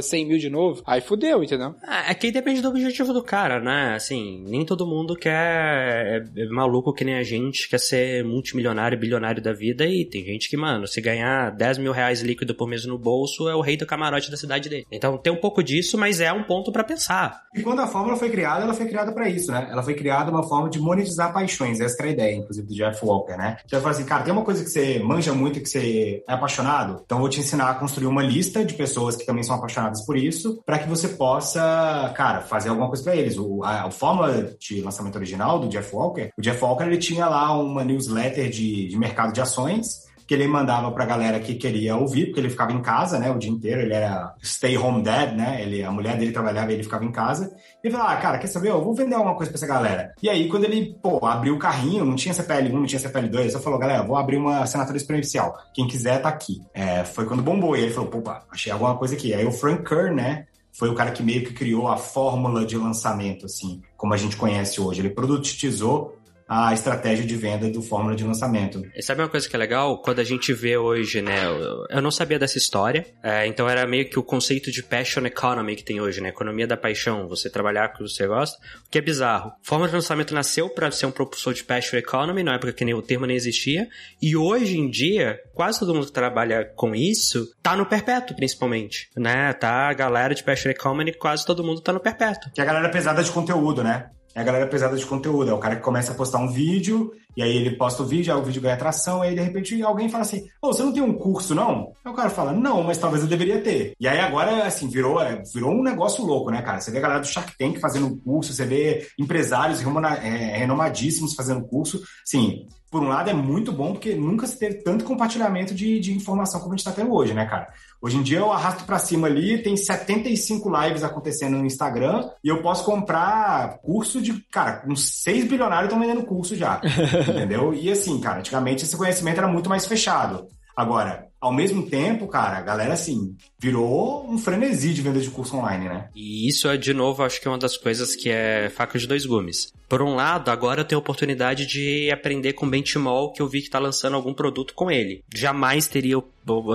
100 0.00 0.24
mil 0.24 0.38
de 0.38 0.48
novo. 0.48 0.82
Aí 0.86 1.02
fudeu, 1.02 1.44
entendeu? 1.44 1.74
Ah, 1.82 2.10
É 2.10 2.14
que 2.14 2.30
depende 2.32 2.62
do 2.62 2.68
objetivo 2.70 3.12
do 3.12 3.22
cara, 3.22 3.60
né? 3.60 3.92
Assim, 3.94 4.42
nem 4.46 4.64
todo 4.64 4.86
mundo 4.86 5.14
quer. 5.14 5.32
É, 5.34 6.24
é 6.42 6.46
maluco 6.46 6.94
que 6.94 7.04
nem 7.04 7.16
a 7.16 7.22
gente, 7.22 7.68
quer 7.68 7.78
ser 7.78 8.24
multimilionário, 8.24 8.98
bilionário 8.98 9.42
da 9.42 9.52
vida. 9.52 9.86
E 9.86 10.06
tem 10.06 10.24
gente 10.24 10.48
que, 10.48 10.56
mano, 10.56 10.86
se 10.86 10.98
ganhar 11.02 11.50
10 11.50 11.76
mil 11.76 11.92
reais 11.92 12.21
líquido 12.22 12.54
por 12.54 12.68
mês 12.68 12.84
no 12.84 12.98
bolso, 12.98 13.48
é 13.48 13.54
o 13.54 13.60
rei 13.60 13.76
do 13.76 13.86
camarote 13.86 14.30
da 14.30 14.36
cidade 14.36 14.68
dele. 14.68 14.86
Então 14.90 15.18
tem 15.18 15.32
um 15.32 15.40
pouco 15.40 15.62
disso, 15.62 15.98
mas 15.98 16.20
é 16.20 16.32
um 16.32 16.44
ponto 16.44 16.72
pra 16.72 16.84
pensar. 16.84 17.42
E 17.54 17.62
quando 17.62 17.80
a 17.80 17.86
fórmula 17.86 18.16
foi 18.16 18.30
criada, 18.30 18.64
ela 18.64 18.74
foi 18.74 18.86
criada 18.86 19.12
pra 19.12 19.28
isso, 19.28 19.50
né? 19.50 19.68
Ela 19.70 19.82
foi 19.82 19.94
criada 19.94 20.30
uma 20.30 20.42
forma 20.42 20.70
de 20.70 20.78
monetizar 20.78 21.32
paixões. 21.32 21.80
Essa 21.80 21.96
era 22.00 22.08
a 22.08 22.12
ideia, 22.12 22.36
inclusive, 22.36 22.66
do 22.66 22.74
Jeff 22.74 23.04
Walker, 23.04 23.36
né? 23.36 23.56
Já 23.66 23.78
falou 23.78 23.92
assim, 23.92 24.04
cara, 24.04 24.22
tem 24.22 24.32
uma 24.32 24.44
coisa 24.44 24.62
que 24.62 24.70
você 24.70 24.98
manja 24.98 25.32
muito, 25.32 25.60
que 25.60 25.68
você 25.68 26.22
é 26.28 26.32
apaixonado, 26.32 27.02
então 27.04 27.18
vou 27.18 27.28
te 27.28 27.40
ensinar 27.40 27.70
a 27.70 27.74
construir 27.74 28.06
uma 28.06 28.22
lista 28.22 28.64
de 28.64 28.74
pessoas 28.74 29.16
que 29.16 29.26
também 29.26 29.42
são 29.42 29.56
apaixonadas 29.56 30.04
por 30.04 30.16
isso, 30.16 30.62
pra 30.64 30.78
que 30.78 30.88
você 30.88 31.08
possa, 31.08 32.12
cara, 32.16 32.40
fazer 32.40 32.68
alguma 32.68 32.88
coisa 32.88 33.02
pra 33.02 33.16
eles. 33.16 33.36
O, 33.38 33.62
a, 33.62 33.86
a 33.86 33.90
fórmula 33.90 34.54
de 34.58 34.80
lançamento 34.80 35.16
original 35.16 35.58
do 35.58 35.68
Jeff 35.68 35.94
Walker, 35.94 36.30
o 36.36 36.42
Jeff 36.42 36.62
Walker, 36.62 36.84
ele 36.84 36.98
tinha 36.98 37.26
lá 37.26 37.56
uma 37.60 37.84
newsletter 37.84 38.48
de, 38.48 38.88
de 38.88 38.98
mercado 38.98 39.32
de 39.32 39.40
ações, 39.40 40.11
que 40.32 40.36
ele 40.36 40.46
mandava 40.46 40.90
pra 40.90 41.04
galera 41.04 41.38
que 41.38 41.56
queria 41.56 41.94
ouvir, 41.94 42.24
porque 42.24 42.40
ele 42.40 42.48
ficava 42.48 42.72
em 42.72 42.80
casa, 42.80 43.18
né, 43.18 43.30
o 43.30 43.36
dia 43.36 43.50
inteiro, 43.50 43.82
ele 43.82 43.92
era 43.92 44.34
stay 44.42 44.78
home 44.78 45.02
dad, 45.02 45.36
né, 45.36 45.60
ele, 45.60 45.84
a 45.84 45.90
mulher 45.90 46.16
dele 46.16 46.32
trabalhava 46.32 46.70
e 46.70 46.76
ele 46.76 46.82
ficava 46.82 47.04
em 47.04 47.12
casa, 47.12 47.54
e 47.84 47.86
ele 47.86 47.94
falava, 47.94 48.14
ah, 48.14 48.16
cara, 48.16 48.38
quer 48.38 48.46
saber, 48.46 48.70
eu 48.70 48.82
vou 48.82 48.94
vender 48.94 49.14
alguma 49.14 49.34
coisa 49.34 49.52
pra 49.52 49.58
essa 49.58 49.66
galera. 49.66 50.14
E 50.22 50.30
aí, 50.30 50.48
quando 50.48 50.64
ele, 50.64 50.96
pô, 51.02 51.26
abriu 51.26 51.54
o 51.54 51.58
carrinho, 51.58 52.06
não 52.06 52.16
tinha 52.16 52.32
CPL1, 52.32 52.72
não 52.72 52.86
tinha 52.86 52.98
CPL2, 52.98 53.40
ele 53.40 53.50
só 53.50 53.60
falou, 53.60 53.78
galera, 53.78 54.02
vou 54.02 54.16
abrir 54.16 54.38
uma 54.38 54.60
assinatura 54.60 54.96
exponencial, 54.96 55.54
quem 55.74 55.86
quiser 55.86 56.22
tá 56.22 56.30
aqui. 56.30 56.62
É, 56.72 57.04
foi 57.04 57.26
quando 57.26 57.42
bombou, 57.42 57.76
e 57.76 57.82
ele 57.82 57.92
falou, 57.92 58.08
pô, 58.08 58.22
achei 58.50 58.72
alguma 58.72 58.96
coisa 58.96 59.14
aqui. 59.14 59.34
Aí 59.34 59.44
o 59.44 59.52
Frank 59.52 59.82
Kern, 59.84 60.14
né, 60.14 60.46
foi 60.72 60.88
o 60.88 60.94
cara 60.94 61.10
que 61.10 61.22
meio 61.22 61.44
que 61.44 61.52
criou 61.52 61.88
a 61.88 61.98
fórmula 61.98 62.64
de 62.64 62.78
lançamento, 62.78 63.44
assim, 63.44 63.82
como 63.98 64.14
a 64.14 64.16
gente 64.16 64.38
conhece 64.38 64.80
hoje. 64.80 65.02
Ele 65.02 65.10
produtizou 65.10 66.16
a 66.48 66.72
estratégia 66.72 67.24
de 67.24 67.36
venda 67.36 67.70
do 67.70 67.82
fórmula 67.82 68.14
de 68.14 68.24
lançamento. 68.24 68.82
E 68.94 69.02
sabe 69.02 69.22
uma 69.22 69.28
coisa 69.28 69.48
que 69.48 69.56
é 69.56 69.58
legal? 69.58 70.00
Quando 70.02 70.20
a 70.20 70.24
gente 70.24 70.52
vê 70.52 70.76
hoje, 70.76 71.22
né? 71.22 71.44
Eu, 71.90 72.02
não 72.02 72.10
sabia 72.10 72.38
dessa 72.38 72.58
história, 72.58 73.06
é, 73.22 73.46
então 73.46 73.68
era 73.68 73.86
meio 73.86 74.08
que 74.08 74.18
o 74.18 74.22
conceito 74.22 74.70
de 74.70 74.82
passion 74.82 75.24
economy 75.24 75.76
que 75.76 75.84
tem 75.84 76.00
hoje, 76.00 76.20
né? 76.20 76.28
Economia 76.28 76.66
da 76.66 76.76
paixão, 76.76 77.28
você 77.28 77.48
trabalhar 77.48 77.88
com 77.88 78.02
o 78.02 78.06
que 78.06 78.12
você 78.12 78.26
gosta, 78.26 78.58
o 78.86 78.90
que 78.90 78.98
é 78.98 79.00
bizarro. 79.00 79.52
Fórmula 79.62 79.88
de 79.88 79.94
lançamento 79.94 80.34
nasceu 80.34 80.68
para 80.68 80.90
ser 80.90 81.06
um 81.06 81.10
propulsor 81.10 81.54
de 81.54 81.64
passion 81.64 81.98
economy, 81.98 82.42
na 82.42 82.54
época 82.54 82.72
que 82.72 82.84
nem, 82.84 82.94
o 82.94 83.02
termo 83.02 83.26
nem 83.26 83.36
existia, 83.36 83.88
e 84.20 84.36
hoje 84.36 84.78
em 84.78 84.90
dia, 84.90 85.38
quase 85.54 85.78
todo 85.78 85.94
mundo 85.94 86.06
que 86.06 86.12
trabalha 86.12 86.64
com 86.76 86.94
isso 86.94 87.48
tá 87.62 87.76
no 87.76 87.86
perpétuo, 87.86 88.36
principalmente, 88.36 89.08
né? 89.16 89.52
Tá 89.52 89.88
a 89.88 89.94
galera 89.94 90.34
de 90.34 90.42
passion 90.42 90.70
economy, 90.70 91.12
quase 91.14 91.44
todo 91.46 91.64
mundo 91.64 91.80
tá 91.80 91.92
no 91.92 92.00
perpétuo. 92.00 92.50
Que 92.54 92.60
é 92.60 92.64
a 92.64 92.66
galera 92.66 92.88
pesada 92.88 93.22
de 93.22 93.30
conteúdo, 93.30 93.82
né? 93.82 94.10
É 94.34 94.40
a 94.40 94.44
galera 94.44 94.66
pesada 94.66 94.96
de 94.96 95.04
conteúdo. 95.04 95.50
É 95.50 95.54
o 95.54 95.58
cara 95.58 95.76
que 95.76 95.82
começa 95.82 96.12
a 96.12 96.14
postar 96.14 96.38
um 96.38 96.48
vídeo, 96.48 97.12
e 97.36 97.42
aí 97.42 97.56
ele 97.56 97.76
posta 97.76 98.02
o 98.02 98.06
vídeo, 98.06 98.32
aí 98.32 98.40
o 98.40 98.44
vídeo 98.44 98.62
ganha 98.62 98.74
atração, 98.74 99.22
aí 99.22 99.34
de 99.34 99.40
repente 99.40 99.82
alguém 99.82 100.08
fala 100.08 100.22
assim: 100.22 100.46
Ô, 100.60 100.72
você 100.72 100.82
não 100.82 100.92
tem 100.92 101.02
um 101.02 101.14
curso, 101.14 101.54
não? 101.54 101.92
Aí 102.04 102.12
o 102.12 102.14
cara 102.14 102.30
fala, 102.30 102.52
não, 102.52 102.82
mas 102.82 102.98
talvez 102.98 103.22
eu 103.22 103.28
deveria 103.28 103.60
ter. 103.60 103.94
E 103.98 104.08
aí 104.08 104.20
agora, 104.20 104.66
assim, 104.66 104.88
virou, 104.88 105.20
é, 105.20 105.42
virou 105.52 105.72
um 105.72 105.82
negócio 105.82 106.24
louco, 106.24 106.50
né, 106.50 106.62
cara? 106.62 106.80
Você 106.80 106.90
vê 106.90 106.98
a 106.98 107.02
galera 107.02 107.20
do 107.20 107.26
Shark 107.26 107.56
Tank 107.56 107.78
fazendo 107.78 108.16
curso, 108.18 108.52
você 108.52 108.64
vê 108.64 109.06
empresários 109.18 109.80
renomadíssimos 109.80 111.34
fazendo 111.34 111.64
curso. 111.66 112.02
Sim, 112.24 112.66
por 112.90 113.02
um 113.02 113.08
lado 113.08 113.30
é 113.30 113.32
muito 113.32 113.72
bom, 113.72 113.92
porque 113.92 114.14
nunca 114.14 114.46
se 114.46 114.58
teve 114.58 114.82
tanto 114.82 115.04
compartilhamento 115.04 115.74
de, 115.74 115.98
de 115.98 116.14
informação 116.14 116.60
como 116.60 116.74
a 116.74 116.76
gente 116.76 116.84
tá 116.84 116.92
tendo 116.92 117.14
hoje, 117.14 117.32
né, 117.32 117.46
cara? 117.46 117.68
Hoje 118.02 118.16
em 118.16 118.22
dia 118.22 118.38
eu 118.38 118.50
arrasto 118.50 118.84
pra 118.84 118.98
cima 118.98 119.28
ali, 119.28 119.62
tem 119.62 119.76
75 119.76 120.68
lives 120.68 121.04
acontecendo 121.04 121.56
no 121.56 121.64
Instagram 121.64 122.28
e 122.42 122.48
eu 122.48 122.60
posso 122.60 122.84
comprar 122.84 123.78
curso 123.78 124.20
de, 124.20 124.32
cara, 124.50 124.82
uns 124.88 125.22
6 125.22 125.44
bilionários 125.44 125.84
estão 125.84 126.00
vendendo 126.00 126.26
curso 126.26 126.56
já. 126.56 126.80
entendeu? 127.28 127.72
E 127.72 127.88
assim, 127.92 128.18
cara, 128.18 128.40
antigamente 128.40 128.84
esse 128.84 128.96
conhecimento 128.96 129.38
era 129.38 129.46
muito 129.46 129.70
mais 129.70 129.86
fechado. 129.86 130.48
Agora, 130.76 131.28
ao 131.40 131.52
mesmo 131.52 131.88
tempo, 131.88 132.26
cara, 132.28 132.56
a 132.56 132.62
galera, 132.62 132.94
assim, 132.94 133.36
virou 133.58 134.26
um 134.28 134.38
frenesi 134.38 134.94
de 134.94 135.02
venda 135.02 135.20
de 135.20 135.30
curso 135.30 135.56
online, 135.56 135.88
né? 135.88 136.08
E 136.14 136.48
isso 136.48 136.68
é, 136.68 136.76
de 136.76 136.94
novo, 136.94 137.22
acho 137.22 137.40
que 137.40 137.46
é 137.46 137.50
uma 137.50 137.58
das 137.58 137.76
coisas 137.76 138.16
que 138.16 138.30
é 138.30 138.70
faca 138.70 138.98
de 138.98 139.06
dois 139.06 139.26
gumes. 139.26 139.72
Por 139.88 140.00
um 140.00 140.14
lado, 140.14 140.50
agora 140.50 140.80
eu 140.80 140.84
tenho 140.84 140.98
a 140.98 141.02
oportunidade 141.02 141.66
de 141.66 142.10
aprender 142.10 142.54
com 142.54 142.64
o 142.64 142.70
Benchmall, 142.70 143.32
que 143.32 143.42
eu 143.42 143.48
vi 143.48 143.60
que 143.60 143.68
tá 143.68 143.78
lançando 143.78 144.14
algum 144.14 144.32
produto 144.32 144.72
com 144.72 144.90
ele. 144.90 145.22
Jamais 145.34 145.86
teria 145.86 146.22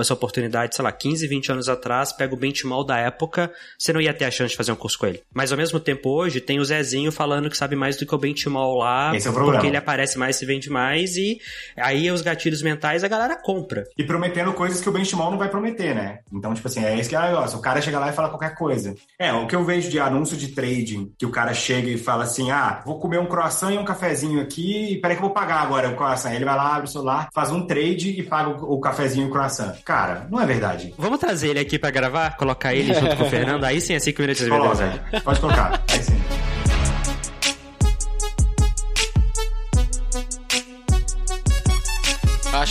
essa 0.00 0.14
oportunidade, 0.14 0.74
sei 0.74 0.82
lá, 0.84 0.92
15, 0.92 1.26
20 1.26 1.52
anos 1.52 1.68
atrás, 1.68 2.12
pega 2.12 2.34
o 2.34 2.36
Benchmall 2.36 2.84
da 2.84 2.98
época, 2.98 3.52
você 3.78 3.92
não 3.92 4.00
ia 4.00 4.14
ter 4.14 4.24
a 4.24 4.30
chance 4.30 4.50
de 4.50 4.56
fazer 4.56 4.72
um 4.72 4.76
curso 4.76 4.98
com 4.98 5.06
ele. 5.06 5.22
Mas 5.32 5.52
ao 5.52 5.58
mesmo 5.58 5.78
tempo, 5.80 6.10
hoje, 6.10 6.40
tem 6.40 6.58
o 6.58 6.64
Zezinho 6.64 7.12
falando 7.12 7.50
que 7.50 7.56
sabe 7.56 7.76
mais 7.76 7.96
do 7.96 8.06
que 8.06 8.14
o 8.14 8.18
Benchmall 8.18 8.78
lá, 8.78 9.14
Esse 9.14 9.26
é 9.26 9.30
o 9.30 9.34
problema. 9.34 9.58
porque 9.58 9.68
ele 9.68 9.76
aparece 9.76 10.18
mais, 10.18 10.36
se 10.36 10.46
vende 10.46 10.70
mais, 10.70 11.16
e 11.16 11.38
aí 11.76 12.10
os 12.10 12.22
gatilhos 12.22 12.62
mentais 12.62 13.04
a 13.04 13.08
galera 13.08 13.36
compra. 13.36 13.84
E 13.96 14.04
prometendo 14.04 14.52
coisas 14.52 14.80
que 14.80 14.88
o 14.88 14.92
benchmark 14.92 15.30
não 15.30 15.38
vai 15.38 15.48
prometer, 15.48 15.94
né? 15.94 16.20
Então, 16.32 16.54
tipo 16.54 16.66
assim, 16.68 16.84
é 16.84 16.94
isso 16.98 17.08
que 17.08 17.16
é 17.16 17.18
o 17.18 17.22
negócio. 17.22 17.58
O 17.58 17.62
cara 17.62 17.80
chega 17.80 17.98
lá 17.98 18.08
e 18.08 18.12
fala 18.12 18.28
qualquer 18.28 18.54
coisa. 18.54 18.94
É, 19.18 19.32
o 19.32 19.46
que 19.46 19.54
eu 19.56 19.64
vejo 19.64 19.90
de 19.90 19.98
anúncio 19.98 20.36
de 20.36 20.48
trading, 20.48 21.12
que 21.18 21.26
o 21.26 21.30
cara 21.30 21.52
chega 21.54 21.88
e 21.88 21.98
fala 21.98 22.24
assim, 22.24 22.50
ah, 22.50 22.82
vou 22.84 22.98
comer 22.98 23.18
um 23.18 23.26
croissant 23.26 23.72
e 23.72 23.78
um 23.78 23.84
cafezinho 23.84 24.40
aqui, 24.40 24.92
e 24.92 25.00
peraí 25.00 25.16
que 25.16 25.22
eu 25.22 25.26
vou 25.26 25.34
pagar 25.34 25.62
agora 25.62 25.88
o 25.88 25.96
croissant. 25.96 26.32
Ele 26.32 26.44
vai 26.44 26.56
lá, 26.56 26.76
abre 26.76 26.88
o 26.88 26.92
celular, 26.92 27.28
faz 27.34 27.50
um 27.50 27.66
trade 27.66 28.10
e 28.10 28.22
paga 28.22 28.50
o, 28.50 28.74
o 28.74 28.80
cafezinho 28.80 29.26
e 29.26 29.28
o 29.28 29.32
croissant. 29.32 29.57
Cara, 29.84 30.26
não 30.30 30.40
é 30.40 30.46
verdade. 30.46 30.94
Vamos 30.98 31.18
trazer 31.18 31.48
ele 31.48 31.60
aqui 31.60 31.78
pra 31.78 31.90
gravar? 31.90 32.36
Colocar 32.36 32.74
ele 32.74 32.94
junto 32.94 33.16
com 33.16 33.24
o 33.24 33.28
Fernando? 33.30 33.64
Aí 33.64 33.80
sim 33.80 33.94
é 33.94 33.98
5 33.98 34.20
minutos 34.22 34.44
de 34.44 34.50
verdade. 34.50 35.00
pode 35.22 35.40
colocar. 35.40 35.82
Aí 35.90 36.02
sim. 36.02 36.18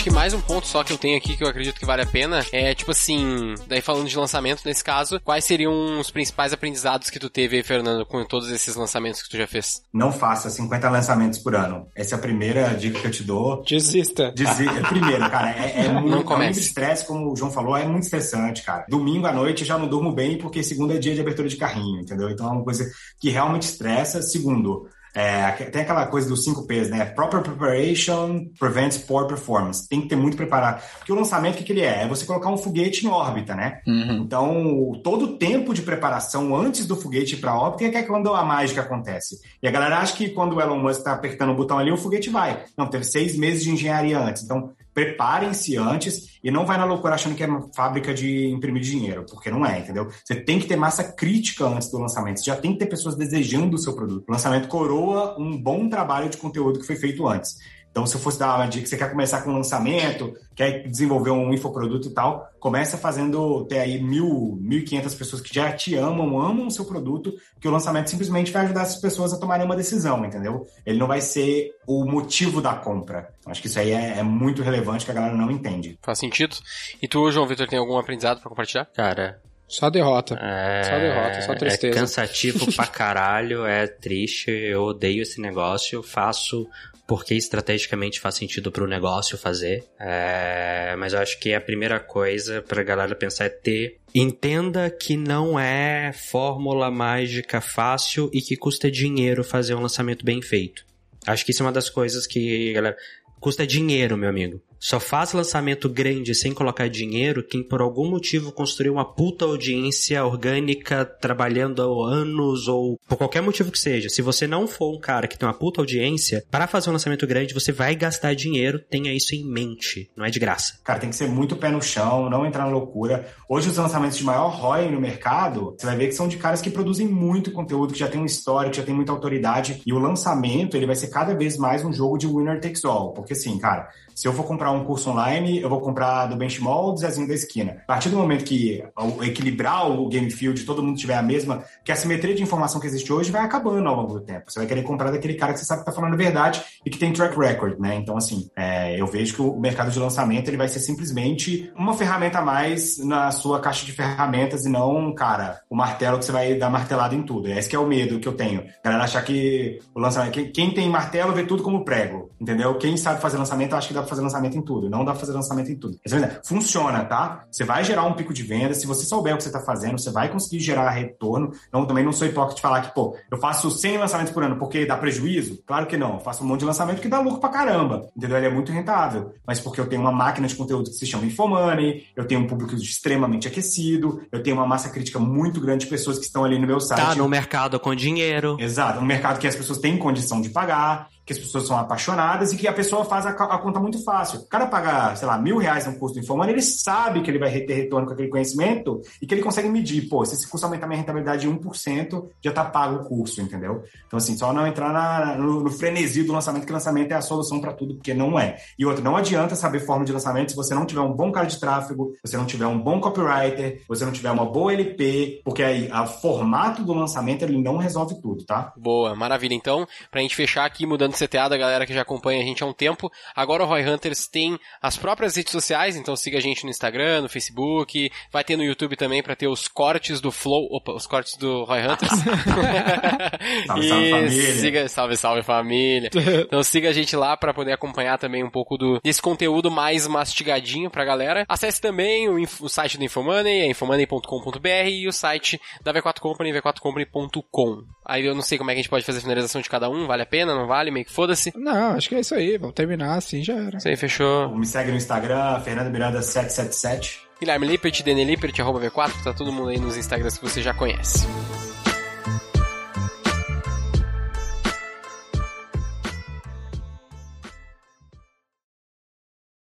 Que 0.08 0.14
mais 0.14 0.34
um 0.34 0.40
ponto 0.40 0.66
só 0.66 0.86
que 0.86 0.94
eu 0.94 0.98
tenho 0.98 1.18
aqui 1.18 1.36
que 1.36 1.44
eu 1.44 1.50
acredito 1.50 1.78
que 1.78 1.86
vale 1.86 2.02
a 2.02 2.06
pena 2.06 2.46
é, 2.54 2.74
tipo 2.74 2.92
assim, 2.92 3.56
daí 3.68 3.82
falando 3.82 4.08
de 4.08 4.18
lançamento 4.18 4.62
nesse 4.64 4.82
caso, 4.82 5.20
quais 5.20 5.44
seriam 5.44 6.00
os 6.00 6.10
principais 6.10 6.54
aprendizados 6.54 7.10
que 7.10 7.20
tu 7.20 7.30
teve 7.30 7.58
aí, 7.58 7.64
Fernando, 7.64 8.06
com 8.06 8.24
todos 8.24 8.50
esses 8.50 8.74
lançamentos 8.78 9.22
que 9.22 9.30
tu 9.30 9.36
já 9.36 9.46
fez? 9.46 9.82
Não 9.94 10.14
faça 10.14 10.50
50 10.50 10.90
lançamentos 10.90 11.40
por 11.40 11.56
ano. 11.56 11.88
Essa 11.94 12.16
é 12.16 12.18
a 12.18 12.22
primeira 12.22 12.70
dica 12.76 13.02
que 13.02 13.08
eu 13.08 13.12
te 13.12 13.22
dou. 13.22 13.62
Desista. 13.64 14.32
Dizer, 14.34 14.72
primeiro, 14.88 15.30
cara, 15.30 15.52
é, 15.52 15.88
é 15.88 15.92
muito, 15.92 16.34
é 16.34 16.38
muito 16.38 16.60
estresse, 16.60 17.06
como 17.06 17.34
o 17.34 17.36
João 17.36 17.52
falou, 17.52 17.76
é 17.76 17.86
muito 17.86 18.04
estressante, 18.04 18.64
cara. 18.64 18.86
Domingo 18.88 19.28
à 19.28 19.34
noite 19.34 19.64
eu 19.64 19.68
já 19.68 19.78
não 19.78 19.90
durmo 19.90 20.14
bem 20.14 20.38
porque 20.38 20.64
segunda 20.64 20.94
é 20.94 20.98
dia 20.98 21.16
de 21.16 21.20
abertura 21.20 21.50
de 21.50 21.58
carrinho, 21.58 22.00
entendeu? 22.00 22.30
Então 22.30 22.48
é 22.48 22.52
uma 22.52 22.64
coisa 22.64 22.90
que 23.20 23.30
realmente 23.30 23.64
estressa. 23.64 24.22
Segundo, 24.22 24.88
é, 25.18 25.52
tem 25.72 25.82
aquela 25.82 26.06
coisa 26.06 26.30
dos 26.30 26.44
5 26.44 26.68
P's, 26.68 26.92
né? 26.92 27.04
Proper 27.04 27.42
preparation 27.42 28.46
prevents 28.60 29.00
poor 29.00 29.26
performance. 29.26 29.90
Tem 29.90 30.00
que 30.00 30.08
ter 30.08 30.16
muito 30.16 30.38
preparado. 30.38 30.84
Porque 31.00 31.12
o 31.12 31.16
lançamento, 31.16 31.56
o 31.56 31.58
que, 31.58 31.64
que 31.64 31.74
ele 31.74 31.82
é? 31.82 32.04
É 32.04 32.08
você 32.08 32.24
colocar 32.24 32.50
um 32.50 32.58
foguete 32.58 33.04
em 33.04 33.10
órbita, 33.10 33.56
né? 33.56 33.82
Então, 34.22 34.92
todo 35.04 35.26
o 35.26 35.38
tempo 35.38 35.74
de 35.74 35.82
preparação 35.82 36.56
antes 36.56 36.86
do 36.86 36.96
foguete 36.96 37.34
ir 37.34 37.40
para 37.40 37.52
a 37.52 37.60
órbita 37.60 37.86
é 37.86 37.90
que 37.90 37.98
é 37.98 38.04
quando 38.04 38.32
a 38.32 38.44
mágica 38.44 38.82
acontece. 38.82 39.40
E 39.62 39.68
a 39.68 39.72
galera 39.72 39.98
acha 39.98 40.16
que 40.16 40.30
quando 40.30 40.56
o 40.56 40.62
Elon 40.62 40.78
Musk 40.78 41.00
está 41.00 41.14
apertando 41.14 41.50
o 41.50 41.56
botão 41.56 41.80
ali, 41.80 41.92
o 41.92 41.98
foguete 41.98 42.30
vai. 42.30 42.64
Não, 42.78 42.86
teve 42.86 43.04
seis 43.04 43.36
meses 43.36 43.64
de 43.64 43.72
engenharia 43.72 44.20
antes. 44.20 44.44
Então, 44.44 44.72
preparem-se 44.98 45.78
antes 45.78 46.40
e 46.44 46.50
não 46.50 46.66
vai 46.66 46.76
na 46.76 46.84
loucura 46.84 47.14
achando 47.14 47.36
que 47.36 47.44
é 47.44 47.46
uma 47.46 47.70
fábrica 47.72 48.16
de 48.16 48.48
imprimir 48.48 48.82
dinheiro, 48.82 49.24
porque 49.30 49.52
não 49.52 49.64
é, 49.64 49.78
entendeu? 49.78 50.08
Você 50.26 50.34
tem 50.34 50.58
que 50.58 50.66
ter 50.66 50.76
massa 50.76 51.04
crítica 51.04 51.66
antes 51.66 51.92
do 51.92 52.00
lançamento. 52.00 52.40
Você 52.40 52.46
já 52.46 52.56
tem 52.56 52.74
que 52.74 52.80
ter 52.80 52.88
pessoas 52.88 53.16
desejando 53.16 53.76
o 53.76 53.78
seu 53.78 53.94
produto. 53.94 54.28
O 54.28 54.32
lançamento 54.32 54.68
coroa 54.68 55.40
um 55.40 55.56
bom 55.56 55.88
trabalho 55.88 56.30
de 56.30 56.38
conteúdo 56.38 56.80
que 56.80 56.86
foi 56.88 56.96
feito 56.96 57.28
antes. 57.28 57.60
Então, 57.98 58.06
se 58.06 58.16
eu 58.16 58.20
fosse 58.20 58.38
dar 58.38 58.58
uma 58.58 58.68
dica, 58.68 58.86
você 58.86 58.96
quer 58.96 59.10
começar 59.10 59.42
com 59.42 59.50
um 59.50 59.56
lançamento, 59.56 60.32
quer 60.56 60.88
desenvolver 60.88 61.32
um 61.32 61.52
infoproduto 61.52 62.10
e 62.10 62.12
tal, 62.12 62.48
começa 62.60 62.96
fazendo, 62.96 63.66
ter 63.66 63.80
aí 63.80 64.00
mil, 64.00 64.56
mil 64.62 64.78
e 64.78 64.84
quinhentas 64.84 65.16
pessoas 65.16 65.42
que 65.42 65.52
já 65.52 65.72
te 65.72 65.96
amam, 65.96 66.40
amam 66.40 66.68
o 66.68 66.72
seu 66.72 66.86
produto, 66.86 67.34
que 67.60 67.68
o 67.68 67.72
lançamento 67.72 68.12
simplesmente 68.12 68.52
vai 68.52 68.66
ajudar 68.66 68.84
essas 68.84 69.02
pessoas 69.02 69.34
a 69.34 69.40
tomarem 69.40 69.66
uma 69.66 69.76
decisão, 69.76 70.24
entendeu? 70.24 70.68
Ele 70.86 71.00
não 71.00 71.08
vai 71.08 71.22
ser 71.22 71.72
o 71.88 72.06
motivo 72.06 72.62
da 72.62 72.76
compra. 72.76 73.30
Então, 73.40 73.52
acho 73.52 73.64
que 73.64 73.68
isso 73.68 73.80
aí 73.80 73.90
é, 73.90 74.20
é 74.20 74.24
muito 74.24 74.62
relevante 74.62 75.04
que 75.04 75.10
a 75.10 75.16
galera 75.16 75.36
não 75.36 75.50
entende. 75.50 75.98
Faz 76.04 76.20
sentido? 76.20 76.56
E 77.02 77.08
tu, 77.08 77.32
João 77.32 77.48
Vitor, 77.48 77.68
tem 77.68 77.80
algum 77.80 77.98
aprendizado 77.98 78.40
pra 78.42 78.50
compartilhar? 78.50 78.86
Cara, 78.94 79.42
Só 79.68 79.90
derrota. 79.90 80.38
é... 80.40 80.84
Só 80.84 81.00
derrota, 81.00 81.42
só 81.42 81.56
tristeza. 81.56 81.98
É 81.98 82.00
cansativo 82.00 82.72
pra 82.76 82.86
caralho, 82.86 83.66
é 83.66 83.88
triste, 83.88 84.52
eu 84.52 84.84
odeio 84.84 85.24
esse 85.24 85.42
negócio, 85.42 85.96
eu 85.96 86.04
faço 86.04 86.70
porque 87.08 87.34
estrategicamente 87.34 88.20
faz 88.20 88.36
sentido 88.36 88.70
para 88.70 88.84
o 88.84 88.88
negócio 88.88 89.38
fazer. 89.38 89.86
É, 89.98 90.94
mas 90.98 91.14
eu 91.14 91.20
acho 91.20 91.40
que 91.40 91.54
a 91.54 91.62
primeira 91.62 92.02
coisa 92.02 92.62
para 92.62 92.84
galera 92.84 93.16
pensar 93.16 93.46
é 93.46 93.50
ter. 93.50 93.98
Entenda 94.14 94.90
que 94.90 95.16
não 95.16 95.58
é 95.58 96.12
fórmula 96.12 96.92
mágica 96.92 97.62
fácil 97.62 98.30
e 98.34 98.42
que 98.42 98.58
custa 98.58 98.92
dinheiro 98.92 99.42
fazer 99.42 99.74
um 99.74 99.82
lançamento 99.82 100.26
bem 100.26 100.42
feito. 100.42 100.86
Acho 101.26 101.46
que 101.46 101.52
isso 101.52 101.64
é 101.64 101.66
uma 101.66 101.72
das 101.72 101.90
coisas 101.90 102.28
que, 102.28 102.74
galera, 102.74 102.98
custa 103.40 103.66
dinheiro, 103.66 104.18
meu 104.18 104.30
amigo. 104.30 104.62
Só 104.80 105.00
faz 105.00 105.34
lançamento 105.34 105.90
grande 105.90 106.36
sem 106.36 106.54
colocar 106.54 106.88
dinheiro 106.88 107.44
quem 107.44 107.64
por 107.64 107.82
algum 107.82 108.10
motivo 108.10 108.52
construiu 108.52 108.94
uma 108.94 109.06
puta 109.06 109.46
audiência 109.46 110.24
orgânica 110.24 111.06
trabalhando 111.06 111.82
há 111.82 112.14
anos 112.14 112.68
ou 112.68 113.00
por 113.08 113.18
qualquer 113.18 113.42
motivo 113.42 113.72
que 113.72 113.80
seja. 113.80 114.10
Se 114.10 114.22
você 114.22 114.46
não 114.46 114.68
for 114.68 114.96
um 114.96 115.00
cara 115.00 115.28
que 115.28 115.38
tem 115.38 115.48
uma 115.48 115.54
puta 115.54 115.82
audiência, 115.82 116.44
para 116.52 116.68
fazer 116.68 116.90
um 116.90 116.94
lançamento 116.94 117.26
grande 117.26 117.54
você 117.54 117.72
vai 117.72 117.96
gastar 117.96 118.36
dinheiro, 118.36 118.80
tenha 118.90 119.14
isso 119.14 119.36
em 119.36 119.44
mente, 119.46 120.10
não 120.16 120.26
é 120.26 120.30
de 120.30 120.40
graça. 120.40 120.80
Cara, 120.84 121.00
tem 121.00 121.10
que 121.10 121.16
ser 121.16 121.28
muito 121.28 121.56
pé 121.56 121.70
no 121.70 121.82
chão, 121.82 122.30
não 122.30 122.46
entrar 122.46 122.66
na 122.66 122.72
loucura. 122.72 123.28
Hoje 123.50 123.70
os 123.70 123.78
lançamentos 123.78 124.18
de 124.18 124.24
maior 124.24 124.50
ROI 124.50 124.92
no 124.92 125.02
mercado, 125.02 125.76
você 125.78 125.86
vai 125.86 125.96
ver 125.96 126.08
que 126.08 126.14
são 126.14 126.28
de 126.28 126.38
caras 126.38 126.62
que 126.62 126.70
produzem 126.70 127.08
muito 127.08 127.52
conteúdo, 127.52 127.94
que 127.94 128.00
já 128.00 128.08
tem 128.08 128.20
uma 128.20 128.28
história, 128.28 128.70
que 128.70 128.78
já 128.78 128.84
tem 128.84 128.94
muita 128.94 129.12
autoridade, 129.12 129.82
e 129.86 129.94
o 129.94 130.00
lançamento, 130.00 130.78
ele 130.78 130.86
vai 130.86 130.96
ser 130.96 131.08
cada 131.08 131.34
vez 131.34 131.58
mais 131.58 131.84
um 131.84 131.92
jogo 131.92 132.18
de 132.18 132.28
winner 132.28 132.60
takes 132.60 132.86
all, 132.86 133.14
porque 133.14 133.34
assim, 133.34 133.58
cara, 133.58 133.90
se 134.18 134.28
eu 134.28 134.34
for 134.34 134.46
comprar 134.46 134.72
um 134.72 134.84
curso 134.84 135.12
online, 135.12 135.62
eu 135.62 135.70
vou 135.70 135.80
comprar 135.80 136.26
do 136.26 136.36
Benchmall 136.36 136.86
ou 136.86 136.94
do 136.94 137.00
Zezinho 137.00 137.28
da 137.28 137.36
esquina. 137.36 137.84
A 137.84 137.86
partir 137.86 138.10
do 138.10 138.18
momento 138.18 138.44
que 138.44 138.84
equilibrar 139.22 139.92
o 139.92 140.10
game 140.10 140.32
field, 140.32 140.66
todo 140.66 140.82
mundo 140.82 140.98
tiver 140.98 141.14
a 141.14 141.22
mesma, 141.22 141.64
que 141.86 141.92
a 141.92 141.96
simetria 141.96 142.34
de 142.34 142.42
informação 142.42 142.82
que 142.82 142.88
existe 142.88 143.14
hoje 143.14 143.32
vai 143.32 143.44
acabando 143.44 143.88
ao 143.88 143.96
longo 143.96 144.14
do 144.16 144.22
tempo. 144.22 144.52
Você 144.52 144.58
vai 144.58 144.68
querer 144.68 144.82
comprar 144.82 145.12
daquele 145.12 145.36
cara 145.36 145.54
que 145.54 145.60
você 145.60 145.66
sabe 145.66 145.82
que 145.82 145.86
tá 145.86 145.92
falando 145.92 146.16
a 146.16 146.18
verdade 146.18 146.64
e 146.84 146.90
que 146.90 146.98
tem 146.98 147.14
track 147.14 147.38
record, 147.38 147.80
né? 147.80 147.94
Então, 147.94 148.18
assim, 148.18 148.50
é, 148.56 149.00
eu 149.00 149.06
vejo 149.06 149.36
que 149.36 149.42
o 149.44 149.56
mercado 149.60 149.92
de 149.92 150.00
lançamento 150.00 150.48
ele 150.48 150.58
vai 150.58 150.68
ser 150.68 150.80
simplesmente 150.80 151.72
uma 151.76 151.94
ferramenta 151.94 152.40
a 152.40 152.42
mais 152.42 152.98
na 152.98 153.30
sua 153.30 153.60
caixa 153.60 153.86
de 153.86 153.92
ferramentas 153.92 154.66
e 154.66 154.70
não, 154.70 155.14
cara, 155.14 155.62
o 155.70 155.76
martelo 155.76 156.18
que 156.18 156.26
você 156.26 156.32
vai 156.32 156.56
dar 156.56 156.72
martelado 156.72 157.14
em 157.14 157.22
tudo. 157.22 157.50
Esse 157.52 157.76
é 157.76 157.78
o 157.78 157.86
medo 157.86 158.20
que 158.20 158.28
eu 158.28 158.34
tenho. 158.34 158.62
A 158.62 158.84
galera 158.84 159.04
achar 159.04 159.24
que 159.24 159.78
o 159.94 160.00
lançamento. 160.00 160.52
Quem 160.52 160.74
tem 160.74 160.90
martelo 160.90 161.34
vê 161.34 161.44
tudo 161.44 161.62
como 161.62 161.86
prego, 161.86 162.32
entendeu? 162.42 162.74
Quem 162.80 162.98
sabe 162.98 163.22
fazer 163.22 163.38
lançamento 163.38 163.76
acha 163.76 163.90
que 163.90 163.94
dá 163.94 164.07
pra 164.08 164.16
fazer 164.16 164.22
lançamento 164.22 164.58
em 164.58 164.62
tudo. 164.62 164.90
Não 164.90 165.06
dá 165.06 165.12
pra 165.12 165.20
fazer 165.20 165.34
lançamento 165.34 165.72
em 165.72 165.76
tudo. 165.76 165.98
Funciona, 166.44 167.04
tá? 167.06 167.44
Você 167.52 167.64
vai 167.64 167.84
gerar 167.84 168.04
um 168.06 168.14
pico 168.14 168.34
de 168.34 168.44
venda. 168.44 168.74
Se 168.74 168.88
você 168.88 169.06
souber 169.06 169.34
o 169.34 169.38
que 169.38 169.44
você 169.44 169.52
tá 169.52 169.60
fazendo, 169.60 170.00
você 170.00 170.10
vai 170.10 170.30
conseguir 170.30 170.60
gerar 170.60 170.90
retorno. 170.90 171.52
Então, 171.68 171.86
também 171.86 172.04
não 172.04 172.14
sou 172.14 172.28
hipócrita 172.28 172.56
de 172.56 172.62
falar 172.62 172.82
que, 172.82 172.94
pô, 172.94 173.16
eu 173.30 173.38
faço 173.38 173.70
100 173.70 173.98
lançamentos 173.98 174.34
por 174.34 174.44
ano 174.44 174.58
porque 174.58 174.86
dá 174.86 174.98
prejuízo? 174.98 175.62
Claro 175.66 175.86
que 175.86 175.98
não. 175.98 176.16
Eu 176.16 176.20
faço 176.20 176.44
um 176.44 176.48
monte 176.48 176.62
de 176.62 176.66
lançamento 176.66 177.02
que 177.02 177.08
dá 177.08 177.20
lucro 177.20 177.40
pra 177.40 177.50
caramba. 177.50 178.10
Entendeu? 178.16 178.38
Ele 178.38 178.48
é 178.48 178.52
muito 178.52 178.72
rentável. 178.72 179.34
Mas 179.46 179.60
porque 179.60 179.80
eu 179.80 179.88
tenho 179.88 180.02
uma 180.02 180.12
máquina 180.12 180.48
de 180.48 180.56
conteúdo 180.56 180.90
que 180.90 180.96
se 180.96 181.06
chama 181.06 181.26
Infomoney, 181.26 182.06
eu 182.16 182.26
tenho 182.26 182.42
um 182.42 182.48
público 182.48 182.76
extremamente 182.76 183.48
aquecido, 183.48 184.22
eu 184.32 184.42
tenho 184.42 184.56
uma 184.56 184.66
massa 184.66 184.90
crítica 184.90 185.20
muito 185.20 185.60
grande 185.60 185.86
de 185.86 185.90
pessoas 185.90 186.18
que 186.18 186.26
estão 186.26 186.44
ali 186.44 186.58
no 186.58 186.66
meu 186.66 186.80
site. 186.80 187.00
Tá 187.00 187.16
no 187.16 187.28
mercado 187.28 187.80
com 187.80 187.94
dinheiro. 187.94 188.58
Exato, 188.60 189.00
um 189.00 189.06
mercado 189.06 189.40
que 189.40 189.48
as 189.48 189.56
pessoas 189.56 189.80
têm 189.80 189.98
condição 189.98 190.42
de 190.42 190.50
pagar 190.50 191.08
que 191.28 191.34
as 191.34 191.40
pessoas 191.40 191.68
são 191.68 191.78
apaixonadas 191.78 192.54
e 192.54 192.58
que 192.58 192.70
a 192.70 192.74
pessoa 192.74 193.04
faz 193.04 193.26
a, 193.26 193.32
a 193.32 193.58
conta 193.58 193.82
muito 193.82 194.02
fácil. 194.02 194.40
O 194.40 194.48
cara 194.48 194.66
pagar, 194.66 195.18
sei 195.18 195.28
lá, 195.28 195.38
mil 195.38 195.58
reais 195.58 195.86
no 195.86 196.00
curso 196.00 196.16
do 196.16 196.22
Infomani, 196.22 196.54
ele 196.54 196.62
sabe 196.62 197.22
que 197.22 197.30
ele 197.30 197.38
vai 197.38 197.52
ter 197.60 197.74
retorno 197.74 198.08
com 198.08 198.14
aquele 198.14 198.30
conhecimento 198.30 199.02
e 199.22 199.28
que 199.28 199.34
ele 199.34 199.44
consegue 199.44 199.68
medir, 199.68 200.08
pô, 200.08 200.24
se 200.24 200.36
esse 200.36 200.48
curso 200.48 200.66
aumentar 200.66 200.88
minha 200.88 200.98
rentabilidade 200.98 201.42
de 201.42 201.50
1%, 201.50 202.30
já 202.42 202.54
tá 202.54 202.64
pago 202.64 203.02
o 203.02 203.04
curso, 203.04 203.42
entendeu? 203.42 203.84
Então, 204.08 204.16
assim, 204.16 204.38
só 204.38 204.54
não 204.54 204.66
entrar 204.66 204.94
na, 204.94 205.36
no, 205.36 205.60
no, 205.60 205.70
frenesi 205.70 206.24
do 206.24 206.32
lançamento, 206.32 206.66
que 206.66 206.72
lançamento 206.72 207.12
é 207.12 207.16
a 207.16 207.22
solução 207.22 207.60
para 207.60 207.74
tudo, 207.74 207.96
porque 207.96 208.14
não 208.14 208.40
é. 208.40 208.56
E 208.80 208.86
outra, 208.86 209.04
não 209.04 209.18
adianta 209.18 209.54
saber 209.54 209.82
forma 209.82 210.06
de 210.06 210.14
lançamento 210.14 210.52
se 210.52 210.56
você 210.56 210.74
não 210.74 210.86
tiver 210.86 211.02
um 211.02 211.12
bom 211.12 211.30
cara 211.30 211.46
de 211.46 211.60
tráfego, 211.60 212.14
você 212.24 212.38
não 212.38 212.46
tiver 212.46 212.68
um 212.68 212.80
bom 212.80 213.02
copywriter, 213.02 213.82
você 213.86 214.06
não 214.06 214.14
tiver 214.14 214.32
uma 214.32 214.46
boa 214.46 214.72
LP, 214.72 215.42
porque 215.44 215.62
aí 215.62 215.92
o 215.92 216.08
formato 216.08 216.86
do 216.86 216.94
lançamento 216.94 217.42
ele 217.42 217.62
não 217.62 217.76
resolve 217.76 218.22
tudo, 218.22 218.46
tá? 218.46 218.72
Boa, 218.78 219.14
maravilha. 219.14 219.54
Então, 219.54 219.86
pra 220.10 220.22
gente 220.22 220.34
fechar 220.34 220.64
aqui, 220.64 220.86
mudando 220.86 221.17
CTA 221.18 221.50
da 221.50 221.58
galera 221.58 221.86
que 221.86 221.94
já 221.94 222.02
acompanha 222.02 222.42
a 222.42 222.46
gente 222.46 222.64
há 222.64 222.66
um 222.66 222.74
tempo. 222.74 223.12
Agora 223.36 223.64
o 223.64 223.68
Roy 223.68 223.88
Hunters 223.88 224.28
tem 224.28 224.60
as 224.82 224.98
próprias 224.98 225.36
redes 225.36 225.52
sociais, 225.52 225.96
então 225.96 226.16
siga 226.16 226.38
a 226.38 226.42
gente 226.42 226.64
no 226.64 226.70
Instagram, 226.70 227.22
no 227.22 227.30
Facebook, 227.30 228.12
vai 228.32 228.44
ter 228.44 228.56
no 228.56 228.64
YouTube 228.64 228.96
também 228.96 229.24
para 229.24 229.36
ter 229.36 229.48
os 229.48 229.68
cortes 229.68 230.22
do 230.22 230.32
Flow, 230.32 230.68
opa, 230.72 230.94
os 230.94 231.08
cortes 231.08 231.38
do 231.38 231.64
Roy 231.64 231.80
Hunters. 231.82 232.12
salve, 233.68 233.88
salve 233.88 234.10
família. 234.10 234.54
Siga, 234.54 234.90
salve, 234.90 235.18
salve 235.18 235.44
família. 235.44 236.10
Então 236.46 236.64
siga 236.64 236.90
a 236.90 236.94
gente 236.94 237.16
lá 237.16 237.36
para 237.36 237.54
poder 237.54 237.72
acompanhar 237.72 238.18
também 238.18 238.44
um 238.44 238.50
pouco 238.50 238.78
do, 238.78 239.00
desse 239.04 239.22
conteúdo 239.22 239.72
mais 239.72 240.08
mastigadinho 240.08 240.90
pra 240.90 241.06
galera. 241.06 241.46
Acesse 241.48 241.82
também 241.82 242.30
o, 242.30 242.36
o 242.62 242.70
site 242.70 242.98
do 242.98 243.04
Infomoney, 243.04 243.62
é 243.62 243.68
infomoney.com.br 243.68 244.88
e 244.88 245.08
o 245.08 245.12
site 245.12 245.60
da 245.82 245.94
V4 245.94 246.20
Company, 246.20 246.52
v4company.com. 246.52 247.84
Aí 248.06 248.26
eu 248.26 248.36
não 248.36 248.42
sei 248.42 248.58
como 248.58 248.70
é 248.70 248.74
que 248.74 248.80
a 248.80 248.82
gente 248.84 248.90
pode 248.90 249.06
fazer 249.06 249.20
a 249.20 249.22
finalização 249.22 249.62
de 249.62 249.70
cada 249.70 249.90
um, 249.90 250.08
vale 250.08 250.24
a 250.24 250.26
pena, 250.26 250.56
não 250.56 250.68
vale, 250.68 250.92
meio 250.92 251.06
foda-se. 251.08 251.54
Não, 251.56 251.94
acho 251.94 252.10
que 252.10 252.16
é 252.16 252.20
isso 252.20 252.36
aí, 252.36 252.58
vamos 252.58 252.76
terminar 252.76 253.16
assim, 253.16 253.44
já 253.44 253.56
era. 253.56 253.78
Isso 253.78 253.88
aí, 253.88 253.96
fechou. 253.96 254.56
Me 254.56 254.66
segue 254.66 254.92
no 254.92 254.98
Instagram, 254.98 255.60
Fernando 255.62 255.92
Miranda 255.92 256.22
777. 256.22 257.28
Guilherme 257.40 257.68
Lippert, 257.68 258.04
Dene 258.04 258.26
Lippert, 258.26 258.60
arroba 258.60 258.80
V4, 258.80 259.24
tá 259.24 259.34
todo 259.34 259.52
mundo 259.52 259.70
aí 259.70 259.80
nos 259.80 259.96
Instagrams 259.96 260.38
que 260.38 260.44
você 260.44 260.62
já 260.62 260.74
conhece. 260.74 261.28